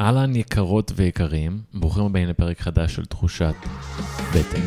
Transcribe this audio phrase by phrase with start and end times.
[0.00, 3.54] אהלן יקרות ויקרים, ברוכים הבאים לפרק חדש של תחושת
[4.30, 4.60] בטן.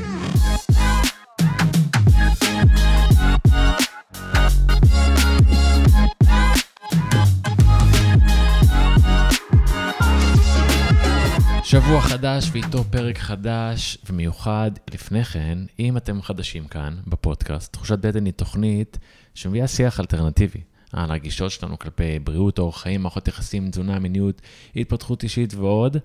[11.63, 14.71] שבוע חדש ואיתו פרק חדש ומיוחד.
[14.93, 18.97] לפני כן, אם אתם חדשים כאן בפודקאסט, תחושת בטן היא תוכנית
[19.33, 20.61] שמביאה שיח אלטרנטיבי
[20.93, 24.41] על הגישות שלנו כלפי בריאות, אורח חיים, מערכות יחסים, תזונה, מיניות,
[24.75, 25.97] התפתחות אישית ועוד.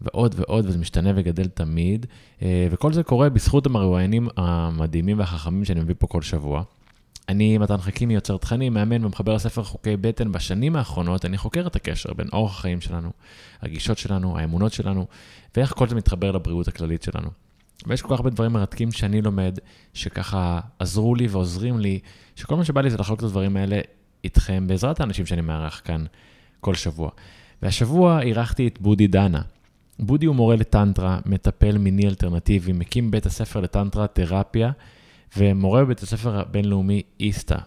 [0.00, 2.06] ועוד ועוד, וזה משתנה וגדל תמיד,
[2.42, 6.62] אה, וכל זה קורה בזכות המרואיינים המדהימים והחכמים שאני מביא פה כל שבוע.
[7.28, 10.32] אני מתן חכימי, יוצר תכנים, מאמן ומחבר לספר חוקי בטן.
[10.32, 13.10] בשנים האחרונות אני חוקר את הקשר בין אורח החיים שלנו,
[13.62, 15.06] הגישות שלנו, האמונות שלנו,
[15.56, 17.28] ואיך כל זה מתחבר לבריאות הכללית שלנו.
[17.86, 19.58] ויש כל כך הרבה דברים מרתקים שאני לומד,
[19.94, 21.98] שככה עזרו לי ועוזרים לי,
[22.36, 23.80] שכל מה שבא לי זה לחלוק את הדברים האלה
[24.24, 26.04] איתכם, בעזרת האנשים שאני מארח כאן
[26.60, 27.10] כל שבוע.
[27.62, 29.42] והשבוע אירחתי את בודי דנה.
[29.98, 34.70] בודי הוא מורה לטנטרה, מטפל מיני אלטרנטיבי, מקים בית הספר לטנטרה תרפיה.
[35.36, 37.58] ומורה בבית הספר הבינלאומי איסתא.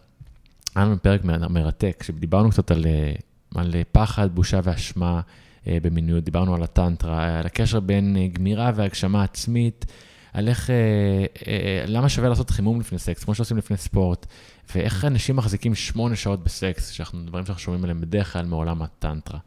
[0.76, 3.14] היה לנו פרק מרתק, שדיברנו קצת על, אה,
[3.56, 5.22] על פחד, בושה ואשמה
[5.68, 9.86] אה, במיניות, דיברנו על הטנטרה, על הקשר בין אה, גמירה והגשמה עצמית,
[10.34, 10.70] על איך,
[11.88, 14.26] למה שווה לעשות חימום לפני סקס, כמו שעושים לפני ספורט,
[14.76, 19.40] ואיך אנשים מחזיקים שמונה שעות בסקס, שאנחנו, דברים שאנחנו שומעים עליהם בדרך כלל מעולם הטנטרה.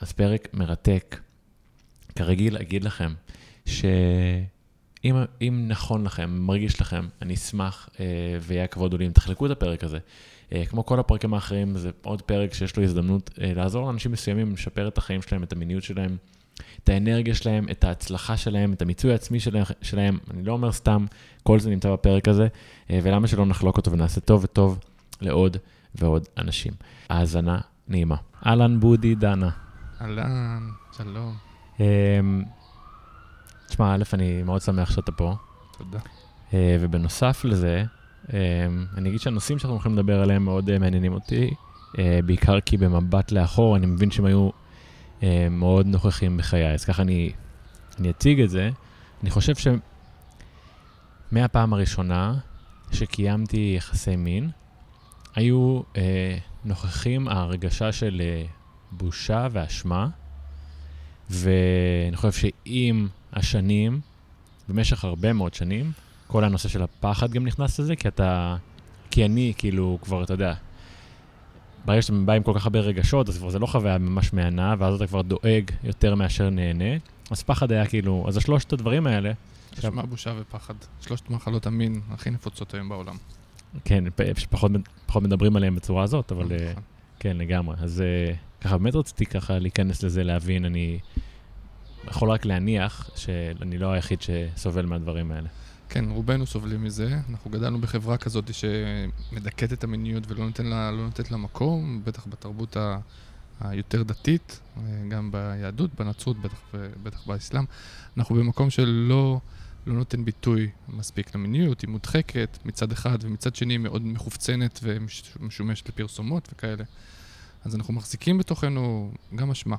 [0.00, 1.20] אז פרק מרתק.
[2.16, 3.12] כרגיל, אגיד לכם,
[3.66, 3.84] ש...
[5.40, 8.04] אם, נכון לכם, מרגיש לכם, אני אשמח אה,
[8.40, 9.98] ויהיה כבוד לי אם תחלקו את הפרק הזה.
[10.52, 14.52] אה, כמו כל הפרקים האחרים, זה עוד פרק שיש לו הזדמנות אה, לעזור לאנשים מסוימים
[14.52, 16.16] לשפר את החיים שלהם, את המיניות שלהם,
[16.84, 19.64] את האנרגיה שלהם, את ההצלחה שלהם, את המיצוי העצמי שלהם.
[19.82, 20.18] שלהם.
[20.30, 21.06] אני לא אומר סתם,
[21.42, 22.48] כל זה נמצא בפרק הזה,
[22.90, 24.78] אה, ולמה שלא נחלוק אותו ונעשה טוב וטוב
[25.20, 25.56] לעוד
[25.94, 26.72] ועוד אנשים.
[27.08, 27.58] האזנה
[27.88, 28.16] נעימה.
[28.46, 29.50] אהלן בודי דנה.
[30.00, 31.34] אהלן, שלום.
[31.80, 32.20] אה,
[33.68, 35.34] תשמע, א', אני מאוד שמח שאתה פה.
[35.78, 35.98] תודה.
[36.50, 37.84] Uh, ובנוסף לזה,
[38.96, 41.54] אני אגיד שהנושאים שאנחנו הולכים לדבר עליהם מאוד מעניינים אותי,
[42.24, 44.50] בעיקר כי במבט לאחור, אני מבין שהם היו
[45.50, 46.74] מאוד נוכחים בחיי.
[46.74, 47.32] אז ככה אני,
[47.98, 48.70] אני אציג את זה.
[49.22, 49.54] אני חושב
[51.32, 52.34] שמהפעם הראשונה
[52.92, 54.50] שקיימתי יחסי מין,
[55.34, 55.96] היו uh,
[56.64, 58.48] נוכחים ההרגשה של uh,
[58.92, 60.08] בושה ואשמה,
[61.30, 64.00] ואני חושב שאם השנים,
[64.68, 65.92] במשך הרבה מאוד שנים,
[66.26, 68.56] כל הנושא של הפחד גם נכנס לזה, כי אתה,
[69.10, 70.54] כי אני כאילו כבר, אתה יודע,
[71.84, 74.74] ברגע שאתה בא עם כל כך הרבה רגשות, אז כבר זה לא חוויה ממש מהנה,
[74.78, 76.94] ואז אתה כבר דואג יותר מאשר נהנה.
[77.30, 79.32] אז פחד היה כאילו, אז השלושת הדברים האלה...
[79.78, 80.74] אשמה, בושה ופחד.
[81.00, 83.16] שלושת מחלות המין הכי נפוצות היום בעולם.
[83.84, 84.04] כן,
[84.36, 84.72] שפחות
[85.14, 86.56] מדברים עליהם בצורה הזאת, אבל נכון.
[86.56, 86.80] uh,
[87.18, 87.76] כן, לגמרי.
[87.80, 90.98] אז uh, ככה, באמת רציתי ככה להיכנס לזה, להבין, אני
[92.08, 95.48] יכול רק להניח שאני לא היחיד שסובל מהדברים האלה.
[95.92, 97.18] כן, רובנו סובלים מזה.
[97.30, 102.26] אנחנו גדלנו בחברה כזאת שמדכאת את המיניות ולא נותן לה, לא נותנת לה מקום, בטח
[102.26, 102.98] בתרבות ה...
[103.60, 104.60] היותר דתית,
[105.08, 106.60] גם ביהדות, בנצרות, בטח,
[107.02, 107.64] בטח באסלאם.
[108.16, 109.40] אנחנו במקום שלא
[109.86, 116.48] לא נותן ביטוי מספיק למיניות, היא מודחקת מצד אחד, ומצד שני מאוד מחופצנת ומשמשת לפרסומות
[116.52, 116.84] וכאלה.
[117.64, 119.76] אז אנחנו מחזיקים בתוכנו גם אשמה,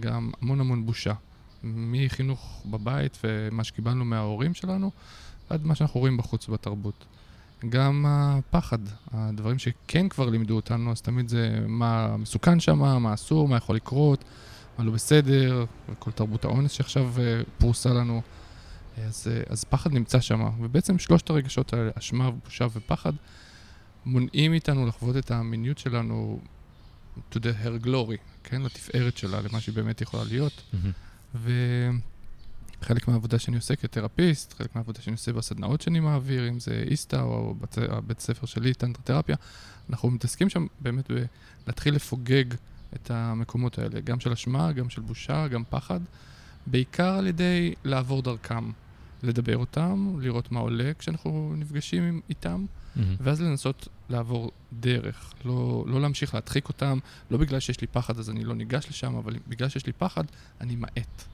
[0.00, 1.12] גם המון המון בושה.
[1.64, 4.90] מחינוך בבית ומה שקיבלנו מההורים שלנו,
[5.48, 7.04] עד מה שאנחנו רואים בחוץ בתרבות.
[7.68, 8.78] גם הפחד,
[9.12, 13.76] הדברים שכן כבר לימדו אותנו, אז תמיד זה מה מסוכן שם, מה אסור, מה יכול
[13.76, 14.24] לקרות,
[14.78, 18.22] מה לא בסדר, וכל תרבות האונס שעכשיו אה, פרוסה לנו.
[19.06, 23.12] אז, אה, אז פחד נמצא שם, ובעצם שלושת הרגשות האלה, אשמה, בושה ופחד,
[24.06, 26.40] מונעים מאיתנו לחוות את המיניות שלנו
[27.32, 28.62] to the her glory, כן?
[28.62, 30.52] לתפארת שלה, למה שהיא באמת יכולה להיות.
[30.72, 31.38] Mm-hmm.
[32.82, 37.16] וחלק מהעבודה שאני עושה כתרפיסט, חלק מהעבודה שאני עושה בסדנאות שאני מעביר, אם זה איסתא
[37.16, 39.36] או בית, הבית ספר שלי, טנטרתרפיה,
[39.90, 41.10] אנחנו מתעסקים שם באמת
[41.66, 42.44] בלהתחיל לפוגג
[42.94, 46.00] את המקומות האלה, גם של אשמה, גם של בושה, גם פחד,
[46.66, 48.70] בעיקר על ידי לעבור דרכם,
[49.22, 53.00] לדבר אותם, לראות מה עולה כשאנחנו נפגשים איתם, mm-hmm.
[53.20, 56.98] ואז לנסות לעבור דרך, לא, לא להמשיך להדחיק אותם,
[57.30, 60.24] לא בגלל שיש לי פחד אז אני לא ניגש לשם, אבל בגלל שיש לי פחד,
[60.60, 61.24] אני מאט.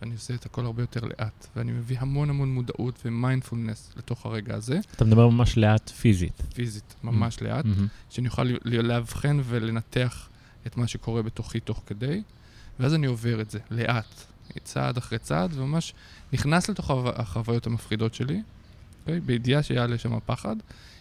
[0.00, 4.54] ואני עושה את הכל הרבה יותר לאט, ואני מביא המון המון מודעות ומיינדפולנס לתוך הרגע
[4.54, 4.80] הזה.
[4.96, 6.42] אתה מדבר ממש לאט פיזית.
[6.54, 7.44] פיזית, ממש mm-hmm.
[7.44, 8.10] לאט, mm-hmm.
[8.10, 10.28] שאני אוכל לאבחן ולנתח
[10.66, 12.22] את מה שקורה בתוכי תוך כדי,
[12.80, 14.24] ואז אני עובר את זה לאט,
[14.64, 15.94] צעד אחרי צעד, וממש
[16.32, 18.58] נכנס לתוך החוויות המפחידות שלי, okay?
[19.00, 19.20] אוקיי?
[19.20, 20.56] בידיעה שיעלה שם הפחד,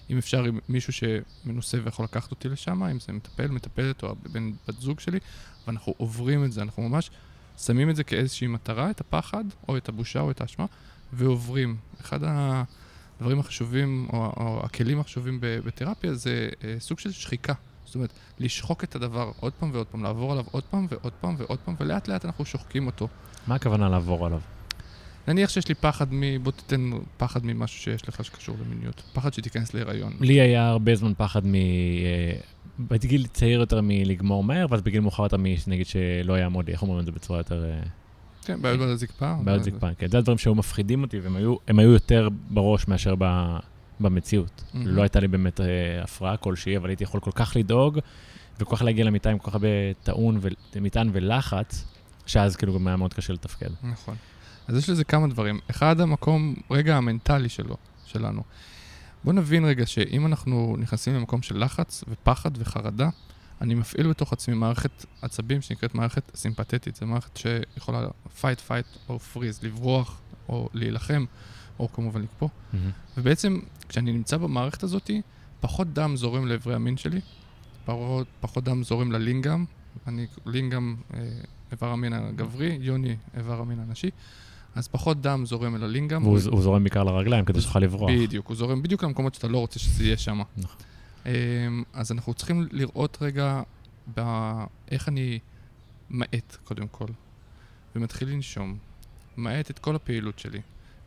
[0.09, 4.51] אם אפשר עם מישהו שמנוסה ויכול לקחת אותי לשם, אם זה מטפל, מטפלת או בן
[4.67, 5.19] בת זוג שלי,
[5.67, 7.09] ואנחנו עוברים את זה, אנחנו ממש
[7.57, 10.65] שמים את זה כאיזושהי מטרה, את הפחד, או את הבושה, או את האשמה,
[11.13, 11.75] ועוברים.
[12.01, 17.53] אחד הדברים החשובים, או, או הכלים החשובים בתרפיה, זה אה, סוג של שחיקה.
[17.85, 21.35] זאת אומרת, לשחוק את הדבר עוד פעם ועוד פעם, לעבור עליו עוד פעם ועוד פעם
[21.37, 23.07] ועוד פעם, ולאט לאט אנחנו שוחקים אותו.
[23.47, 24.41] מה הכוונה לעבור עליו?
[25.27, 26.43] נניח שיש לי פחד מ...
[26.43, 29.01] בוא תיתן פחד ממשהו שיש לך שקשור למיניות.
[29.13, 30.13] פחד שתיכנס להיריון.
[30.19, 31.53] לי היה הרבה זמן פחד מ...
[32.79, 35.37] בגיל צעיר יותר מלגמור מהר, ואז בגיל מאוחר יותר
[35.67, 37.63] נגיד שלא יעמוד איך אומרים את זה בצורה יותר...
[37.63, 37.79] אה,
[38.45, 39.33] כן, בעיות בזקפה.
[39.43, 40.07] בעיות זקפה, כן.
[40.07, 41.35] זה הדברים שהיו מפחידים אותי, והם
[41.79, 43.15] היו, יותר בראש מאשר
[43.99, 44.63] במציאות.
[44.73, 45.65] לא הייתה לי באמת אה,
[46.03, 47.99] הפרעה כלשהי, אבל הייתי יכול כל כך לדאוג,
[48.59, 49.67] וכל כך להגיע למיטה עם כל כך הרבה
[50.03, 50.39] טעון
[50.75, 51.85] ומטען ולחץ,
[52.25, 53.69] שאז כאילו גם היה מאוד קשה לתפקד.
[53.83, 54.15] נכון.
[54.67, 55.59] אז יש לזה כמה דברים.
[55.69, 58.43] אחד, המקום, רגע המנטלי שלו, שלנו.
[59.23, 63.09] בוא נבין רגע שאם אנחנו נכנסים למקום של לחץ ופחד וחרדה,
[63.61, 66.95] אני מפעיל בתוך עצמי מערכת עצבים שנקראת מערכת סימפתטית.
[66.95, 68.07] זו מערכת שיכולה
[68.41, 71.25] fight, fight או freeze, לברוח או להילחם,
[71.79, 72.47] או כמובן לקפוא.
[72.47, 72.77] Mm-hmm.
[73.17, 73.59] ובעצם,
[73.89, 75.11] כשאני נמצא במערכת הזאת,
[75.59, 77.19] פחות דם זורם לאיברי המין שלי,
[77.85, 79.65] פחות, פחות דם זורם ללינגאם.
[80.07, 81.19] אני לינגאם, אה,
[81.71, 84.09] איבר המין הגברי, יוני, איבר המין הנשי.
[84.77, 86.23] אז פחות דם זורם אל הלינגאם.
[86.23, 88.11] והוא הוא זורם בעיקר לרגליים כדי שתוכל לברוח.
[88.11, 90.41] בדיוק, הוא זורם בדיוק למקומות שאתה לא רוצה שזה יהיה שם.
[90.57, 90.77] נכון.
[91.25, 93.61] אמ, אז אנחנו צריכים לראות רגע
[94.91, 95.39] איך אני
[96.09, 97.05] מאט, קודם כל,
[97.95, 98.77] ומתחיל לנשום.
[99.37, 100.61] מאט את כל הפעילות שלי.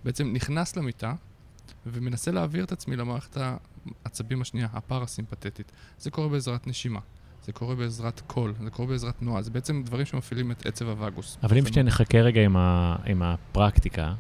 [0.05, 1.14] בעצם נכנס למיטה
[1.87, 3.37] ומנסה להעביר את עצמי למערכת
[4.05, 5.73] העצבים השנייה, הפרסימפטית.
[5.99, 7.00] זה קורה בעזרת נשימה.
[7.50, 11.38] זה קורה בעזרת קול, זה קורה בעזרת תנועה, זה בעצם דברים שמפעילים את עצב הווגוס.
[11.43, 14.14] אבל אם שנייה נחכה רגע עם, ה, עם הפרקטיקה,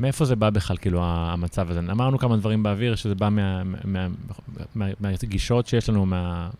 [0.00, 1.80] מאיפה זה בא בכלל, כאילו, המצב הזה?
[1.80, 3.28] אמרנו כמה דברים באוויר, שזה בא
[4.74, 6.50] מהגישות שיש לנו, מה,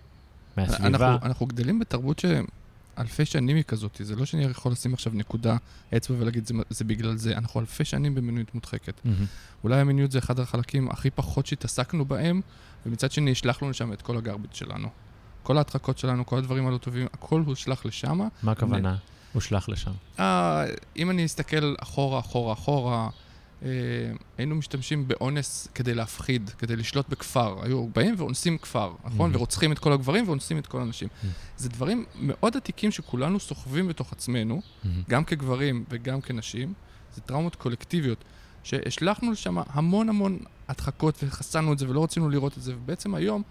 [0.57, 0.87] מהסביבה.
[0.87, 5.57] אנחנו, אנחנו גדלים בתרבות שאלפי שנים היא כזאת, זה לא שאני יכול לשים עכשיו נקודה
[5.97, 9.01] אצבע ולהגיד, זה, זה בגלל זה, אנחנו אלפי שנים במיניות מודחקת.
[9.05, 9.09] Mm-hmm.
[9.65, 12.41] אולי המיניות זה אחד החלקים הכי פחות שהתעסקנו בהם,
[12.87, 14.89] ומצד שני, השלחנו לשם את כל הגרביט שלנו.
[15.43, 18.21] כל ההדחקות שלנו, כל הדברים הלא טובים, הכל הושלך לשם.
[18.43, 18.97] מה הכוונה?
[19.33, 19.91] הושלך לשם.
[20.17, 20.21] Uh,
[20.97, 23.65] אם אני אסתכל אחורה, אחורה, אחורה, uh,
[24.39, 27.57] היינו משתמשים באונס כדי להפחיד, כדי לשלוט בכפר.
[27.63, 29.33] היו באים ואונסים כפר, נכון?
[29.33, 29.37] Mm-hmm.
[29.37, 31.09] ורוצחים את כל הגברים ואונסים את כל הנשים.
[31.09, 31.27] Mm-hmm.
[31.57, 34.89] זה דברים מאוד עתיקים שכולנו סוחבים בתוך עצמנו, mm-hmm.
[35.09, 36.73] גם כגברים וגם כנשים.
[37.15, 38.25] זה טראומות קולקטיביות,
[38.63, 40.39] שהשלכנו לשם המון המון
[40.69, 43.43] הדחקות וחסנו את זה ולא רצינו לראות את זה, ובעצם היום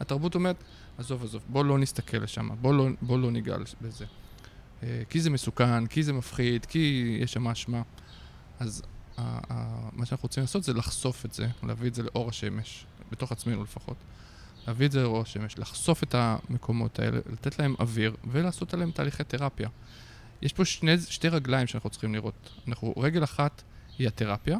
[0.00, 0.56] התרבות אומרת,
[0.98, 4.04] עזוב, עזוב, בוא לא נסתכל לשם, בוא לא, בוא לא ניגע בזה.
[4.82, 7.82] אה, כי זה מסוכן, כי זה מפחיד, כי יש שם אשמה.
[8.60, 8.82] אז
[9.92, 13.62] מה שאנחנו רוצים לעשות זה לחשוף את זה, להביא את זה לאור השמש, בתוך עצמנו
[13.62, 13.96] לפחות.
[14.66, 19.24] להביא את זה לאור השמש, לחשוף את המקומות האלה, לתת להם אוויר ולעשות עליהם תהליכי
[19.24, 19.68] תרפיה.
[20.42, 22.50] יש פה שני, שתי רגליים שאנחנו צריכים לראות.
[22.68, 23.62] אנחנו, רגל אחת
[23.98, 24.58] היא התרפיה,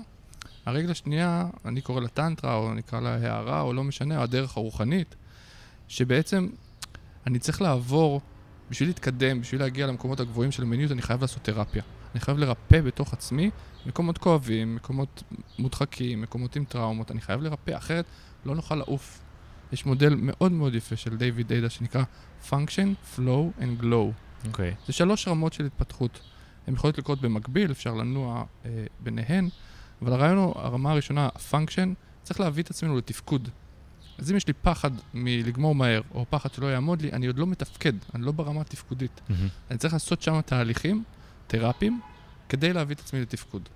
[0.66, 4.56] הרגל השנייה, אני קורא לה טנטרה, או נקרא לה הערה, או לא משנה, או הדרך
[4.56, 5.14] הרוחנית,
[5.88, 6.48] שבעצם
[7.26, 8.20] אני צריך לעבור,
[8.70, 11.82] בשביל להתקדם, בשביל להגיע למקומות הגבוהים של המיניות, אני חייב לעשות תרפיה.
[12.14, 13.50] אני חייב לרפא בתוך עצמי
[13.86, 15.22] מקומות כואבים, מקומות
[15.58, 18.04] מודחקים, מקומות עם טראומות, אני חייב לרפא, אחרת
[18.44, 19.20] לא נוכל לעוף.
[19.72, 22.02] יש מודל מאוד מאוד יפה של דיוויד דיידה שנקרא
[22.50, 24.12] Function, Flow and Glow.
[24.46, 24.70] אוקיי.
[24.70, 24.86] Okay.
[24.86, 26.20] זה שלוש רמות של התפתחות.
[26.66, 29.48] הן יכולות לקרות במקביל, אפשר לנוע אה, ביניהן,
[30.02, 31.88] אבל הרעיון הוא, הרמה הראשונה, Function,
[32.22, 33.48] צריך להביא את עצמנו לתפקוד.
[34.18, 37.46] אז אם יש לי פחד מלגמור מהר, או פחד שלא יעמוד לי, אני עוד לא
[37.46, 39.20] מתפקד, אני לא ברמה התפקודית.
[39.28, 39.32] Mm-hmm.
[39.70, 41.04] אני צריך לעשות שם תהליכים,
[41.46, 42.00] תרפיים,
[42.48, 43.68] כדי להביא את עצמי לתפקוד.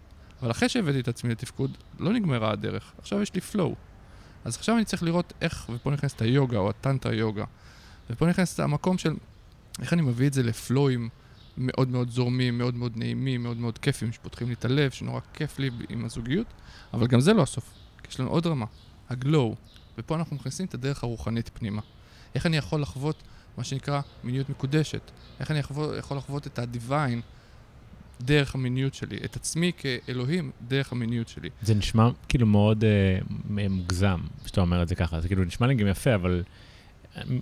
[0.42, 2.92] אבל אחרי שהבאתי את עצמי לתפקוד, לא נגמרה הדרך.
[2.98, 3.74] עכשיו יש לי flow.
[4.44, 7.44] אז עכשיו אני צריך לראות איך, ופה נכנסת היוגה או הטנטרה יוגה,
[8.10, 9.14] ופה נכנס המקום של
[9.80, 11.08] איך אני מביא את זה לפלואים
[11.58, 15.58] מאוד מאוד זורמים, מאוד מאוד נעימים, מאוד מאוד כיפים, שפותחים לי את הלב, שנורא כיף
[15.58, 16.46] לי עם הזוגיות,
[16.94, 17.70] אבל גם זה לא הסוף,
[18.02, 18.66] כי יש לנו עוד רמה,
[19.08, 19.54] הגלואו.
[19.98, 21.82] ופה אנחנו מכניסים את הדרך הרוחנית פנימה.
[22.34, 23.22] איך אני יכול לחוות
[23.58, 25.00] מה שנקרא מיניות מקודשת?
[25.40, 27.20] איך אני יכול, יכול לחוות את הדיוויין
[28.20, 31.50] דרך המיניות שלי, את עצמי כאלוהים דרך המיניות שלי.
[31.62, 35.20] זה נשמע כאילו מאוד uh, מוגזם, שאתה אומר את זה ככה.
[35.20, 36.42] זה כאילו נשמע לי גם יפה, אבל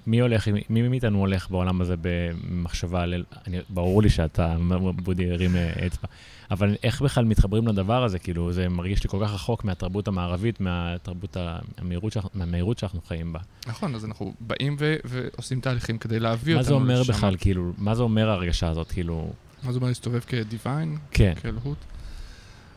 [0.07, 3.25] מי הולך, מי מאיתנו הולך בעולם הזה במחשבה, על...
[3.47, 4.57] אני, ברור לי שאתה,
[5.03, 6.09] בודי הרים אה, אצבע,
[6.51, 8.19] אבל איך בכלל מתחברים לדבר הזה?
[8.19, 11.37] כאילו, זה מרגיש לי כל כך רחוק מהתרבות המערבית, מהתרבות,
[11.79, 13.41] המהירות, שאנחנו, מהמהירות שאנחנו חיים בה.
[13.67, 16.73] נכון, אז אנחנו באים ו- ועושים תהליכים כדי להביא אותנו לשם.
[16.75, 17.13] מה זה אומר לשם.
[17.13, 19.33] בכלל, כאילו, מה זה אומר ההרגשה הזאת, כאילו...
[19.63, 20.97] מה זה אומר להסתובב כדיוויין?
[21.11, 21.33] כן.
[21.43, 21.79] כאלוהות?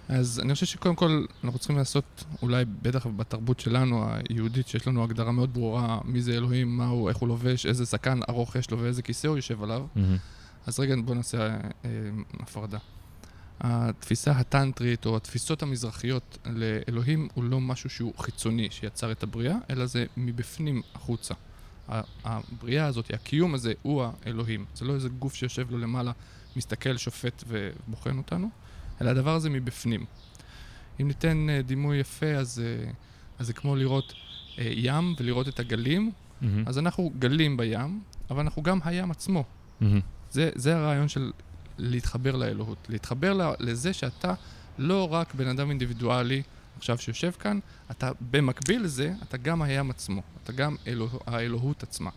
[0.10, 5.04] אז אני חושב שקודם כל אנחנו צריכים לעשות, אולי בטח בתרבות שלנו, היהודית, שיש לנו
[5.04, 8.72] הגדרה מאוד ברורה מי זה אלוהים, מה הוא, איך הוא לובש, איזה זקן ארוך יש
[8.72, 9.86] לו ואיזה כיסא הוא יושב עליו.
[9.96, 10.18] מהמם.
[10.68, 11.48] אז רגע בואו נעשה
[11.86, 11.90] אה,
[12.40, 12.78] הפרדה.
[13.60, 19.86] התפיסה הטנטרית או התפיסות המזרחיות לאלוהים הוא לא משהו שהוא חיצוני שיצר את הבריאה, אלא
[19.86, 21.34] זה מבפנים החוצה.
[22.24, 24.66] הבריאה הזאת, הקיום הזה, הוא האלוהים.
[24.76, 26.12] זה לא איזה גוף שיושב לו למעלה,
[26.56, 28.50] מסתכל, שופט ובוחן אותנו,
[29.02, 30.06] אלא הדבר הזה מבפנים.
[31.02, 32.92] אם ניתן אה, דימוי יפה, אז, אה,
[33.40, 34.14] אז זה כמו לראות
[34.60, 36.12] אה, ים ולראות את הגלים.
[36.42, 36.64] מהמם.
[36.68, 39.44] אז אנחנו גלים בים, אבל אנחנו גם הים עצמו.
[39.82, 40.00] מהמם.
[40.32, 41.32] זה, זה הרעיון של
[41.78, 42.78] להתחבר לאלוהות.
[42.90, 44.34] להתחבר ל- לזה שאתה
[44.78, 46.42] לא רק בן אדם אינדיבידואלי
[46.78, 47.60] עכשיו שיושב כאן,
[47.92, 50.22] אתה במקביל לזה, אתה גם הים עצמו.
[50.44, 52.10] אתה גם אלוה, האלוהות עצמה.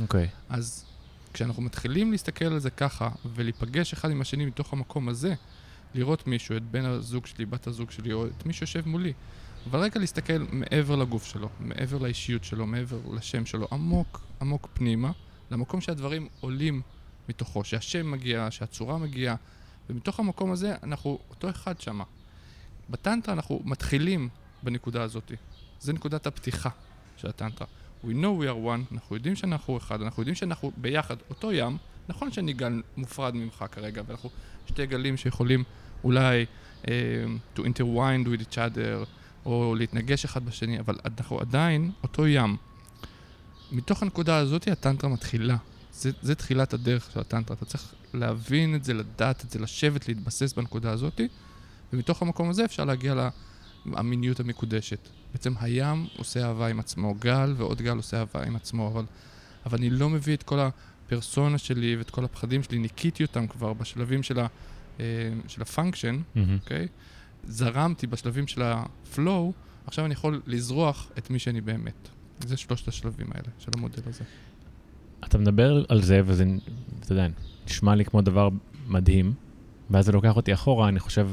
[0.00, 0.28] אוקיי.
[0.48, 0.84] אז
[1.32, 5.34] כשאנחנו מתחילים להסתכל על זה ככה, ולהיפגש אחד עם השני מתוך המקום הזה,
[5.94, 9.12] לראות מישהו, את בן הזוג שלי, בת הזוג שלי, או את מי שיושב מולי,
[9.70, 15.10] אבל רגע להסתכל מעבר לגוף שלו, מעבר לאישיות שלו, מעבר לשם שלו, עמוק, עמוק פנימה,
[15.50, 16.82] למקום שהדברים עולים
[17.28, 19.36] מתוכו, שהשם מגיע, שהצורה מגיעה,
[19.90, 22.04] ומתוך המקום הזה אנחנו אותו אחד שמה.
[22.90, 24.28] בטנטרה אנחנו מתחילים
[24.62, 25.32] בנקודה הזאת.
[25.80, 26.70] זה נקודת הפתיחה
[27.16, 27.66] של הטנטרה.
[28.04, 31.76] We know we are one, אנחנו יודעים שאנחנו אחד, אנחנו יודעים שאנחנו ביחד, אותו ים,
[32.08, 34.30] נכון שאני גל מופרד ממך כרגע, ואנחנו
[34.68, 35.64] שתי גלים שיכולים
[36.04, 36.46] אולי
[36.82, 36.88] um,
[37.56, 39.06] to interwind with each other,
[39.46, 42.56] או להתנגש אחד בשני, אבל אנחנו עדיין אותו ים.
[43.72, 45.56] מתוך הנקודה הזאת הטנטרה מתחילה.
[45.92, 47.56] זה, זה תחילת הדרך של הטנטרה.
[47.56, 51.20] אתה צריך להבין את זה, לדעת את זה, לשבת, להתבסס בנקודה הזאת,
[51.92, 53.28] ומתוך המקום הזה אפשר להגיע
[53.86, 55.08] למיניות המקודשת.
[55.32, 59.04] בעצם הים עושה אהבה עם עצמו, גל ועוד גל עושה אהבה עם עצמו, אבל,
[59.66, 60.58] אבל אני לא מביא את כל
[61.08, 64.46] הפרסונה שלי ואת כל הפחדים שלי, ניקיתי אותם כבר בשלבים של, ה,
[65.00, 65.04] אה,
[65.48, 66.20] של ה function.
[66.60, 66.88] אוקיי?
[67.44, 69.52] זרמתי בשלבים של ה flow,
[69.86, 72.08] עכשיו אני יכול לזרוח את מי שאני באמת.
[72.40, 74.24] זה שלושת השלבים האלה של המודל הזה.
[75.24, 76.44] אתה מדבר על זה, וזה,
[77.00, 77.26] אתה יודע,
[77.66, 78.48] נשמע לי כמו דבר
[78.86, 79.32] מדהים,
[79.90, 81.28] ואז זה לוקח אותי אחורה, אני חושב,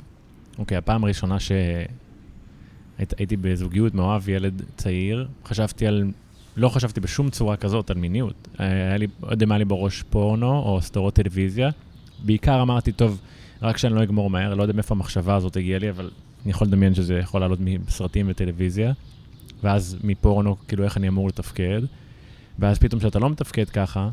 [0.58, 6.12] אוקיי, הפעם הראשונה שהייתי בזוגיות מאוהב ילד צעיר, חשבתי על,
[6.58, 8.48] לא חשבתי בשום צורה כזאת על מיניות.
[8.60, 11.70] אה, היה לי, מה היה לי בראש פורנו או סדרות טלוויזיה.
[12.20, 13.22] בעיקר אמרתי, טוב,
[13.62, 16.10] רק שאני לא אגמור מהר, לא יודע מאיפה המחשבה הזאת הגיעה לי, אבל
[16.44, 18.94] אני יכול לדמיין שזה יכול לעלות מסרטים וטלוויזיה.
[19.64, 21.82] ואז מפורנו, כאילו, איך אני אמור לתפקד.
[22.60, 24.10] ואז פתאום כשאתה לא מתפקד ככה,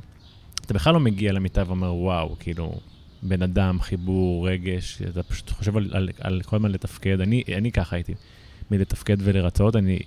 [0.54, 2.74] אתה בכלל לא מגיע למיטה ואומר, וואו, כאילו,
[3.22, 7.20] בן אדם, חיבור, רגש, אתה פשוט חושב על, על, על כל הזמן לתפקד.
[7.20, 8.14] אני, אני ככה הייתי,
[8.70, 9.76] מלתפקד ולרצות.
[9.76, 9.98] אני,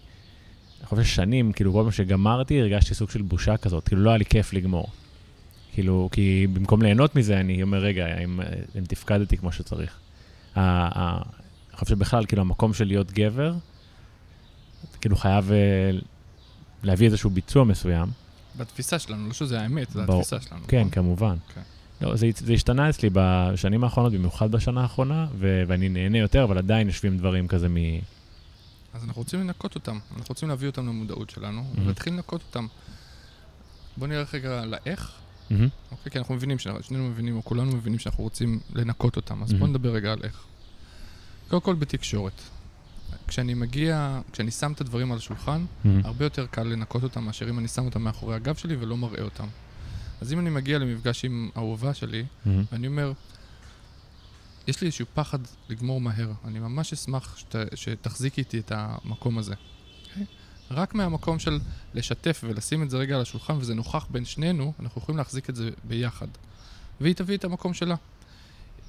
[0.80, 3.88] אני חושב ששנים, כאילו, כל פעם שגמרתי, הרגשתי סוג של בושה כזאת.
[3.88, 4.88] כאילו, לא היה לי כיף לגמור.
[5.74, 8.40] כאילו, כי במקום ליהנות מזה, אני אומר, רגע, אם,
[8.78, 10.00] אם תפקדתי כמו שצריך.
[10.56, 11.20] אני
[11.74, 13.54] חושב שבכלל, כאילו, המקום של להיות גבר,
[14.90, 15.58] אתה כאילו חייב אה,
[16.84, 18.10] להביא איזשהו ביצוע מסוים.
[18.58, 20.20] בתפיסה שלנו, לא שזה האמת, זה ברור.
[20.20, 20.62] התפיסה שלנו.
[20.68, 20.90] כן, נכון?
[20.92, 21.36] כמובן.
[21.56, 21.62] כן.
[22.02, 26.58] לא, זה, זה השתנה אצלי בשנים האחרונות, במיוחד בשנה האחרונה, ו- ואני נהנה יותר, אבל
[26.58, 27.76] עדיין יושבים דברים כזה מ...
[28.96, 31.80] אז אנחנו רוצים לנקות אותם, אנחנו רוצים להביא אותם למודעות שלנו, Mhm.
[31.82, 32.68] ולהתחיל לנקות אותם.
[33.98, 35.12] בואו נראה רגע לאיך,
[35.50, 36.12] מהמם, אוקיי?
[36.12, 39.56] כי אנחנו מבינים, שנינו מבינים, או כולנו מבינים שאנחנו רוצים לנקות אותם, אז Mhm.
[39.56, 40.44] בואו נדבר רגע על איך.
[41.50, 42.42] קודם כל בתקשורת.
[43.28, 47.50] כשאני מגיע, כשאני שם את הדברים על השולחן, מהמם, הרבה יותר קל לנקות אותם מאשר
[47.50, 49.48] אם אני שם אותם מאחורי הגב שלי ולא מראה אותם.
[50.22, 53.12] אז אם אני מגיע למפגש עם אהובה שלי, מהמם, ואני אומר,
[54.68, 56.32] יש לי איזשהו פחד לגמור מהר.
[56.46, 59.54] אני ממש אשמח שת, שתחזיקי איתי את המקום הזה.
[59.54, 60.20] Okay?
[60.72, 61.60] רק מהמקום של
[61.94, 65.56] לשתף ולשים את זה רגע על השולחן, וזה נוכח בין שנינו, אנחנו יכולים להחזיק את
[65.56, 66.28] זה ביחד.
[67.02, 67.96] והיא תביא את המקום שלה.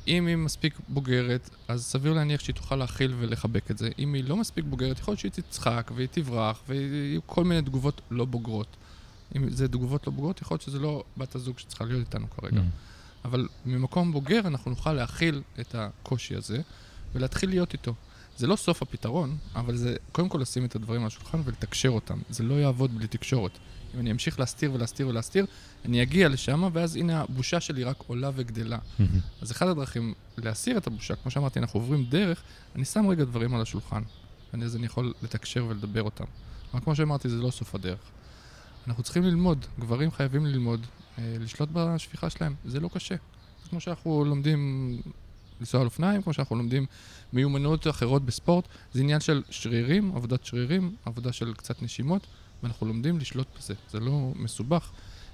[0.08, 3.90] אם היא מספיק בוגרת, אז סביר להניח שהיא תוכל להכיל ולחבק את זה.
[3.98, 8.00] אם היא לא מספיק בוגרת, יכול להיות שהיא תצחק והיא תברח, ויהיו כל מיני תגובות
[8.10, 8.76] לא בוגרות.
[9.36, 12.56] אם זה תגובות לא בוגרות, יכול להיות שזה לא בת הזוג שצריכה להיות איתנו כרגע.
[12.56, 12.70] מהמם.
[13.26, 16.60] אבל ממקום בוגר אנחנו נוכל להכיל את הקושי הזה
[17.14, 17.94] ולהתחיל להיות איתו.
[18.36, 22.18] זה לא סוף הפתרון, אבל זה קודם כל לשים את הדברים על השולחן ולתקשר אותם.
[22.30, 23.50] זה לא יעבוד בלי תקשורת.
[23.94, 25.46] אם אני אמשיך להסתיר ולהסתיר ולהסתיר,
[25.84, 28.78] אני אגיע לשם, ואז הנה הבושה שלי רק עולה וגדלה.
[29.42, 32.42] אז אחד הדרכים להסיר את הבושה, כמו שאמרתי, אנחנו עוברים דרך,
[32.76, 34.02] אני שם רגע דברים על השולחן.
[34.52, 36.24] ואני- אז אני יכול לתקשר ולדבר אותם.
[36.72, 37.98] אבל כמו שאמרתי, זה לא סוף הדרך.
[38.86, 40.86] אנחנו צריכים ללמוד, גברים חייבים ללמוד,
[41.18, 42.54] לשלוט בשפיכה שלהם.
[42.64, 43.14] זה לא קשה.
[43.70, 45.00] כמו שאנחנו לומדים
[45.60, 46.86] לנסוע על אופניים, כמו שאנחנו לומדים
[47.32, 52.26] מיומנויות אחרות בספורט, זה עניין של שרירים, עבודת שרירים, עבודה של קצת נשימות,
[52.62, 53.74] ואנחנו לומדים לשלוט בזה.
[53.90, 54.90] זה לא מסובך.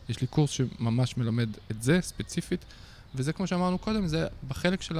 [0.08, 2.64] יש לי קורס שממש מלמד את זה ספציפית,
[3.14, 4.98] וזה כמו שאמרנו קודם, זה בחלק של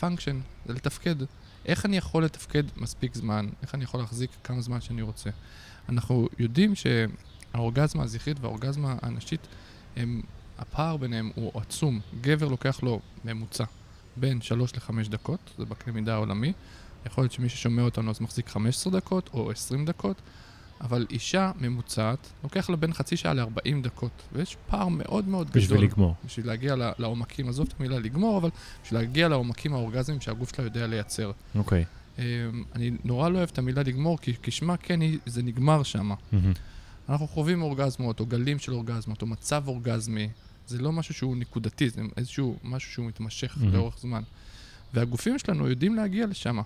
[0.00, 1.16] פונקשן, זה לתפקד.
[1.66, 3.48] איך אני יכול לתפקד מספיק זמן?
[3.62, 5.30] איך אני יכול להחזיק כמה זמן שאני רוצה?
[5.88, 6.74] אנחנו יודעים
[7.56, 9.46] שהאורגזמה הזכרית והאורגזמה הנשית,
[9.96, 10.22] הם,
[10.58, 12.00] הפער ביניהם הוא עצום.
[12.20, 13.64] גבר לוקח לו ממוצע
[14.16, 16.52] בין 3 ל-5 דקות, זה בקנה מידה העולמי.
[17.06, 20.16] יכול להיות שמי ששומע אותנו אז מחזיק 15 דקות או 20 דקות,
[20.80, 25.62] אבל אישה ממוצעת, לוקח לה בין חצי שעה ל-40 דקות, ויש פער מאוד מאוד גדול.
[25.62, 26.14] בשביל לגמור.
[26.24, 28.50] בשביל להגיע לעומקים, עזוב את המילה לגמור, אבל
[28.84, 31.30] בשביל להגיע לעומקים האורגזמיים שהגוף שלה יודע לייצר.
[31.54, 31.84] אוקיי.
[32.18, 32.24] אמ,
[32.74, 36.10] אני נורא לא אוהב את המילה לגמור, כי כשמה כן היא, זה נגמר שם.
[37.08, 40.28] אנחנו חווים אורגזמות, או גלים של אורגזמות, או מצב אורגזמי.
[40.66, 44.22] זה לא משהו שהוא נקודתי, זה איזשהו משהו שהוא מתמשך לאורך זמן.
[44.94, 46.58] והגופים שלנו יודעים להגיע לשם.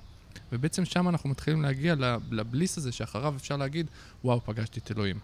[0.53, 1.95] ובעצם שם אנחנו מתחילים להגיע
[2.31, 3.87] לבליס הזה שאחריו אפשר להגיד,
[4.25, 5.19] וואו, פגשתי את אלוהים.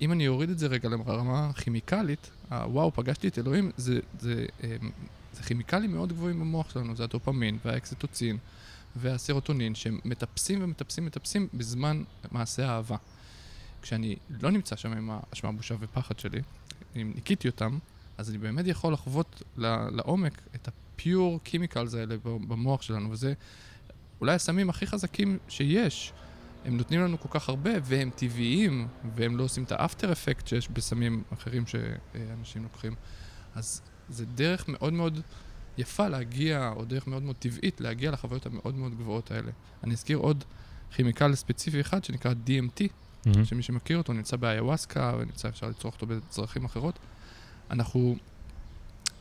[0.00, 4.46] אם אני אוריד את זה רגע לרמה כימיקלית, וואו, פגשתי את אלוהים, זה, זה, זה,
[4.64, 4.90] אמ,
[5.32, 8.38] זה כימיקלים מאוד גבוהים במוח שלנו, זה הדופמין והאקסטוצין
[8.96, 12.02] והסרוטונין, שמטפסים ומטפסים ומטפסים בזמן
[12.32, 12.96] מעשה האהבה.
[13.82, 16.40] כשאני לא נמצא שם עם האשמה, בושה ופחד שלי,
[16.96, 17.78] אם ניקיתי אותם,
[18.18, 23.32] אז אני באמת יכול לחוות לעומק את הפיור קימיקלס האלה במוח שלנו, וזה
[24.20, 26.12] אולי הסמים הכי חזקים שיש.
[26.64, 30.68] הם נותנים לנו כל כך הרבה, והם טבעיים, והם לא עושים את האפטר אפקט שיש
[30.68, 32.94] בסמים אחרים שאנשים לוקחים.
[33.54, 35.20] אז זה דרך מאוד מאוד
[35.78, 39.50] יפה להגיע, או דרך מאוד מאוד טבעית להגיע לחוויות המאוד מאוד גבוהות האלה.
[39.84, 40.44] אני אזכיר עוד
[40.90, 42.88] כימיקל ספציפי אחד שנקרא DMT,
[43.26, 43.44] mm-hmm.
[43.44, 46.98] שמי שמכיר אותו נמצא באיוואסקה, ונמצא, אפשר לצרוך אותו בדרכים אחרות.
[47.70, 48.16] אנחנו,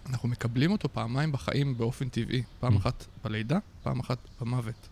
[0.05, 2.79] אנחנו מקבלים אותו פעמיים בחיים באופן טבעי, פעם mm-hmm.
[2.79, 4.87] אחת בלידה, פעם אחת במוות.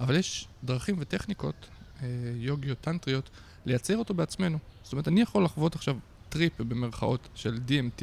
[0.00, 1.68] אבל יש דרכים וטכניקות,
[2.02, 3.30] אה, יוגיות, טנטריות,
[3.66, 4.58] לייצר אותו בעצמנו.
[4.82, 5.96] זאת אומרת, אני יכול לחוות עכשיו
[6.28, 8.02] טריפ במרכאות של DMT,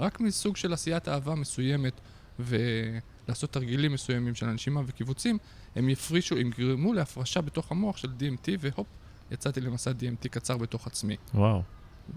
[0.00, 2.00] רק מסוג של עשיית אהבה מסוימת,
[2.38, 5.38] ולעשות תרגילים מסוימים של הנשימה וכיווצים,
[5.76, 8.86] הם יפרישו, הם יגרמו להפרשה בתוך המוח של DMT, והופ,
[9.30, 11.16] יצאתי למסע DMT קצר בתוך עצמי.
[11.34, 11.62] וואו.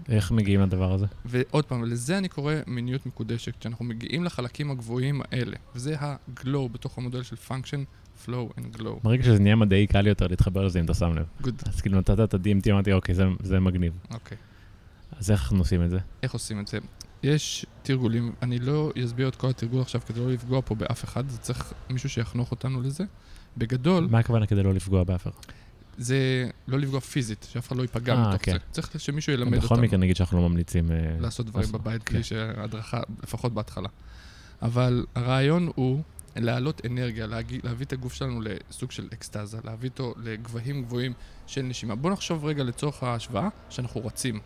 [0.08, 1.06] איך מגיעים לדבר הזה?
[1.24, 6.98] ועוד פעם, לזה אני קורא מיניות מקודשת, כשאנחנו מגיעים לחלקים הגבוהים האלה, וזה הגלו בתוך
[6.98, 7.80] המודל של function,
[8.26, 9.02] flow and glow.
[9.02, 11.26] ברגע שזה נהיה מדעי, קל יותר להתחבר לזה אם אתה שם לב.
[11.42, 11.68] Good.
[11.68, 13.92] אז כאילו נתת את ה-DMT, אמרתי, אוקיי, זה, זה מגניב.
[14.14, 14.36] אוקיי.
[15.18, 15.98] אז איך אנחנו עושים את זה?
[16.22, 16.78] איך עושים את זה?
[17.22, 21.28] יש תרגולים, אני לא אסביר את כל התרגול עכשיו כדי לא לפגוע פה באף אחד,
[21.28, 23.04] זה צריך מישהו שיחנוך אותנו לזה.
[23.56, 24.08] בגדול...
[24.10, 25.30] מה הכוונה כדי לא לפגוע באף אחד?
[26.00, 26.16] זה
[26.68, 28.52] לא לפגוע פיזית, שאף אחד לא ייפגע אה, מתוך כן.
[28.52, 28.58] זה.
[28.70, 29.66] צריך שמישהו ילמד אותנו.
[29.66, 30.90] בכל מקרה נגיד שאנחנו לא ממליצים...
[30.92, 32.22] אה, לעשות דברים לעשות- בבית כן.
[32.22, 33.88] שהדרכה, לפחות בהתחלה.
[34.62, 36.02] אבל הרעיון הוא
[36.36, 41.12] להעלות אנרגיה, להגיע, להביא את הגוף שלנו לסוג של אקסטזה, להביא אותו לגבהים גבוהים
[41.46, 41.94] של נשימה.
[41.94, 44.40] בואו נחשוב רגע לצורך ההשוואה, שאנחנו רצים.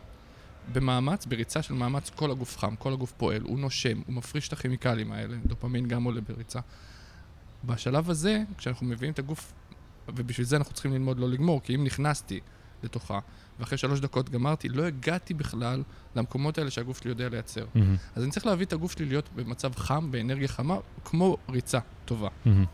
[0.72, 4.52] במאמץ, בריצה של מאמץ, כל הגוף חם, כל הגוף פועל, הוא נושם, הוא מפריש את
[4.52, 6.60] הכימיקלים האלה, דופמין גם עולה בריצה.
[7.64, 9.52] בשלב הזה, כשאנחנו מביאים את הגוף,
[10.08, 12.40] ובשביל זה אנחנו צריכים ללמוד לא לגמור, כי אם נכנסתי
[12.82, 13.18] לתוכה,
[13.60, 15.82] ואחרי שלוש דקות גמרתי, לא הגעתי בכלל
[16.16, 17.66] למקומות האלה שהגוף שלי יודע לייצר.
[17.74, 21.78] מהמם, אז אני צריך להביא את הגוף שלי להיות במצב חם, באנרגיה חמה, כמו ריצה
[22.04, 22.28] טובה.
[22.44, 22.64] מהמם.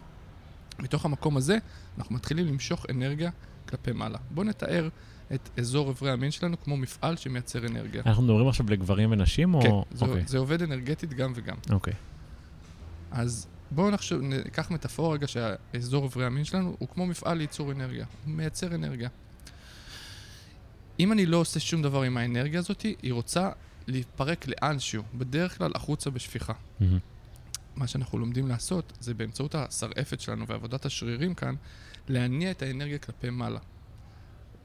[0.79, 1.59] מתוך המקום הזה,
[1.99, 3.31] אנחנו מתחילים למשוך אנרגיה
[3.69, 4.19] כלפי מעלה.
[4.31, 4.89] בואו נתאר
[5.35, 8.03] את אזור איברי המין שלנו כמו מפעל שמייצר אנרגיה.
[8.07, 9.61] אנחנו מדברים עכשיו לגברים ונשים, או...
[9.61, 11.57] כן, זה, אוקיי, זה עובד אנרגטית גם וגם.
[11.71, 11.95] אוקיי.
[13.11, 18.07] אז בואו נחשוב, ניקח מטאפורה רגע שהאזור איברי המין שלנו הוא כמו מפעל לייצור אנרגיה,
[18.25, 19.09] הוא מייצר אנרגיה.
[21.01, 23.51] אם אני לא עושה שום דבר עם האנרגיה הזאת, היא רוצה
[23.87, 26.53] להתפרק לאנשהו, בדרך כלל החוצה בשפיכה.
[26.81, 26.99] מהמם.
[27.77, 31.55] מה שאנחנו לומדים לעשות זה באמצעות השרעפת שלנו ועבודת השרירים כאן,
[32.09, 33.59] להניע את האנרגיה כלפי מעלה.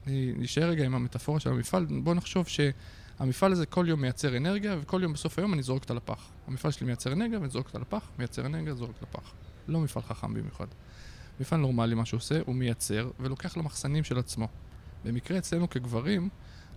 [0.06, 5.00] נשאר רגע עם המטאפורה של המפעל, בואו נחשוב שהמפעל הזה כל יום מייצר אנרגיה, וכל
[5.02, 6.28] יום בסוף היום אני זורק אותה לפח.
[6.46, 9.32] המפעל שלי מייצר אנרגיה ואני זורק אותה לפח, מייצר אנרגיה, זורק לפח.
[9.68, 10.66] לא מפעל חכם במיוחד.
[11.40, 14.48] מפעל נורמלי, מה שהוא עושה, הוא מייצר ולוקח למחסנים של עצמו.
[15.04, 16.28] במקרה אצלנו כגברים,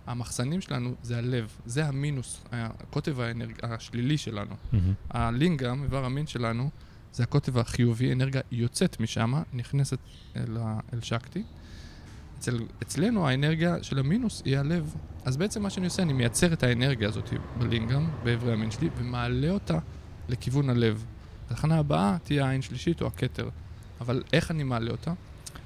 [0.06, 3.52] המחסנים שלנו זה הלב, זה המינוס, הקוטב האנרג...
[3.62, 4.54] השלילי שלנו.
[4.72, 4.92] מהמם.
[5.10, 6.70] הלינגאם, איבר המין שלנו,
[7.12, 9.98] זה הקוטב החיובי, אנרגיה יוצאת משם, נכנסת
[10.36, 11.42] אל, ה- אל שקטי.
[12.40, 14.94] אצל, אצלנו האנרגיה של המינוס היא הלב.
[15.24, 19.50] אז בעצם מה שאני עושה, אני מייצר את האנרגיה הזאת בלינגאם, באיברי המין שלי, ומעלה
[19.50, 19.78] אותה
[20.28, 21.04] לכיוון הלב.
[21.50, 23.48] התחנה הבאה תהיה העין שלישית או הכתר.
[24.00, 25.12] אבל איך אני מעלה אותה?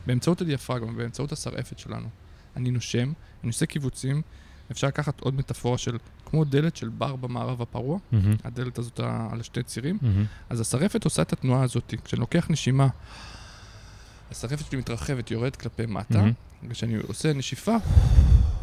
[0.07, 2.09] באמצעות הדיאפרגמה, באמצעות השרעפת שלנו.
[2.57, 4.23] אני נושם, אני עושה קיבוצים,
[4.71, 8.37] אפשר לקחת עוד מטאפורה של כמו דלת של בר במערב הפרוע, מהמם.
[8.45, 10.25] הדלת הזאת על שתי צירים, מהמם.
[10.51, 11.95] אז השרעפת עושה את התנועה הזאת.
[12.05, 12.89] כשאני לוקח נשימה,
[14.31, 16.33] השרעפת שלי מתרחבת, יורדת כלפי מטה, מהמם.
[16.69, 17.77] וכשאני עושה נשיפה,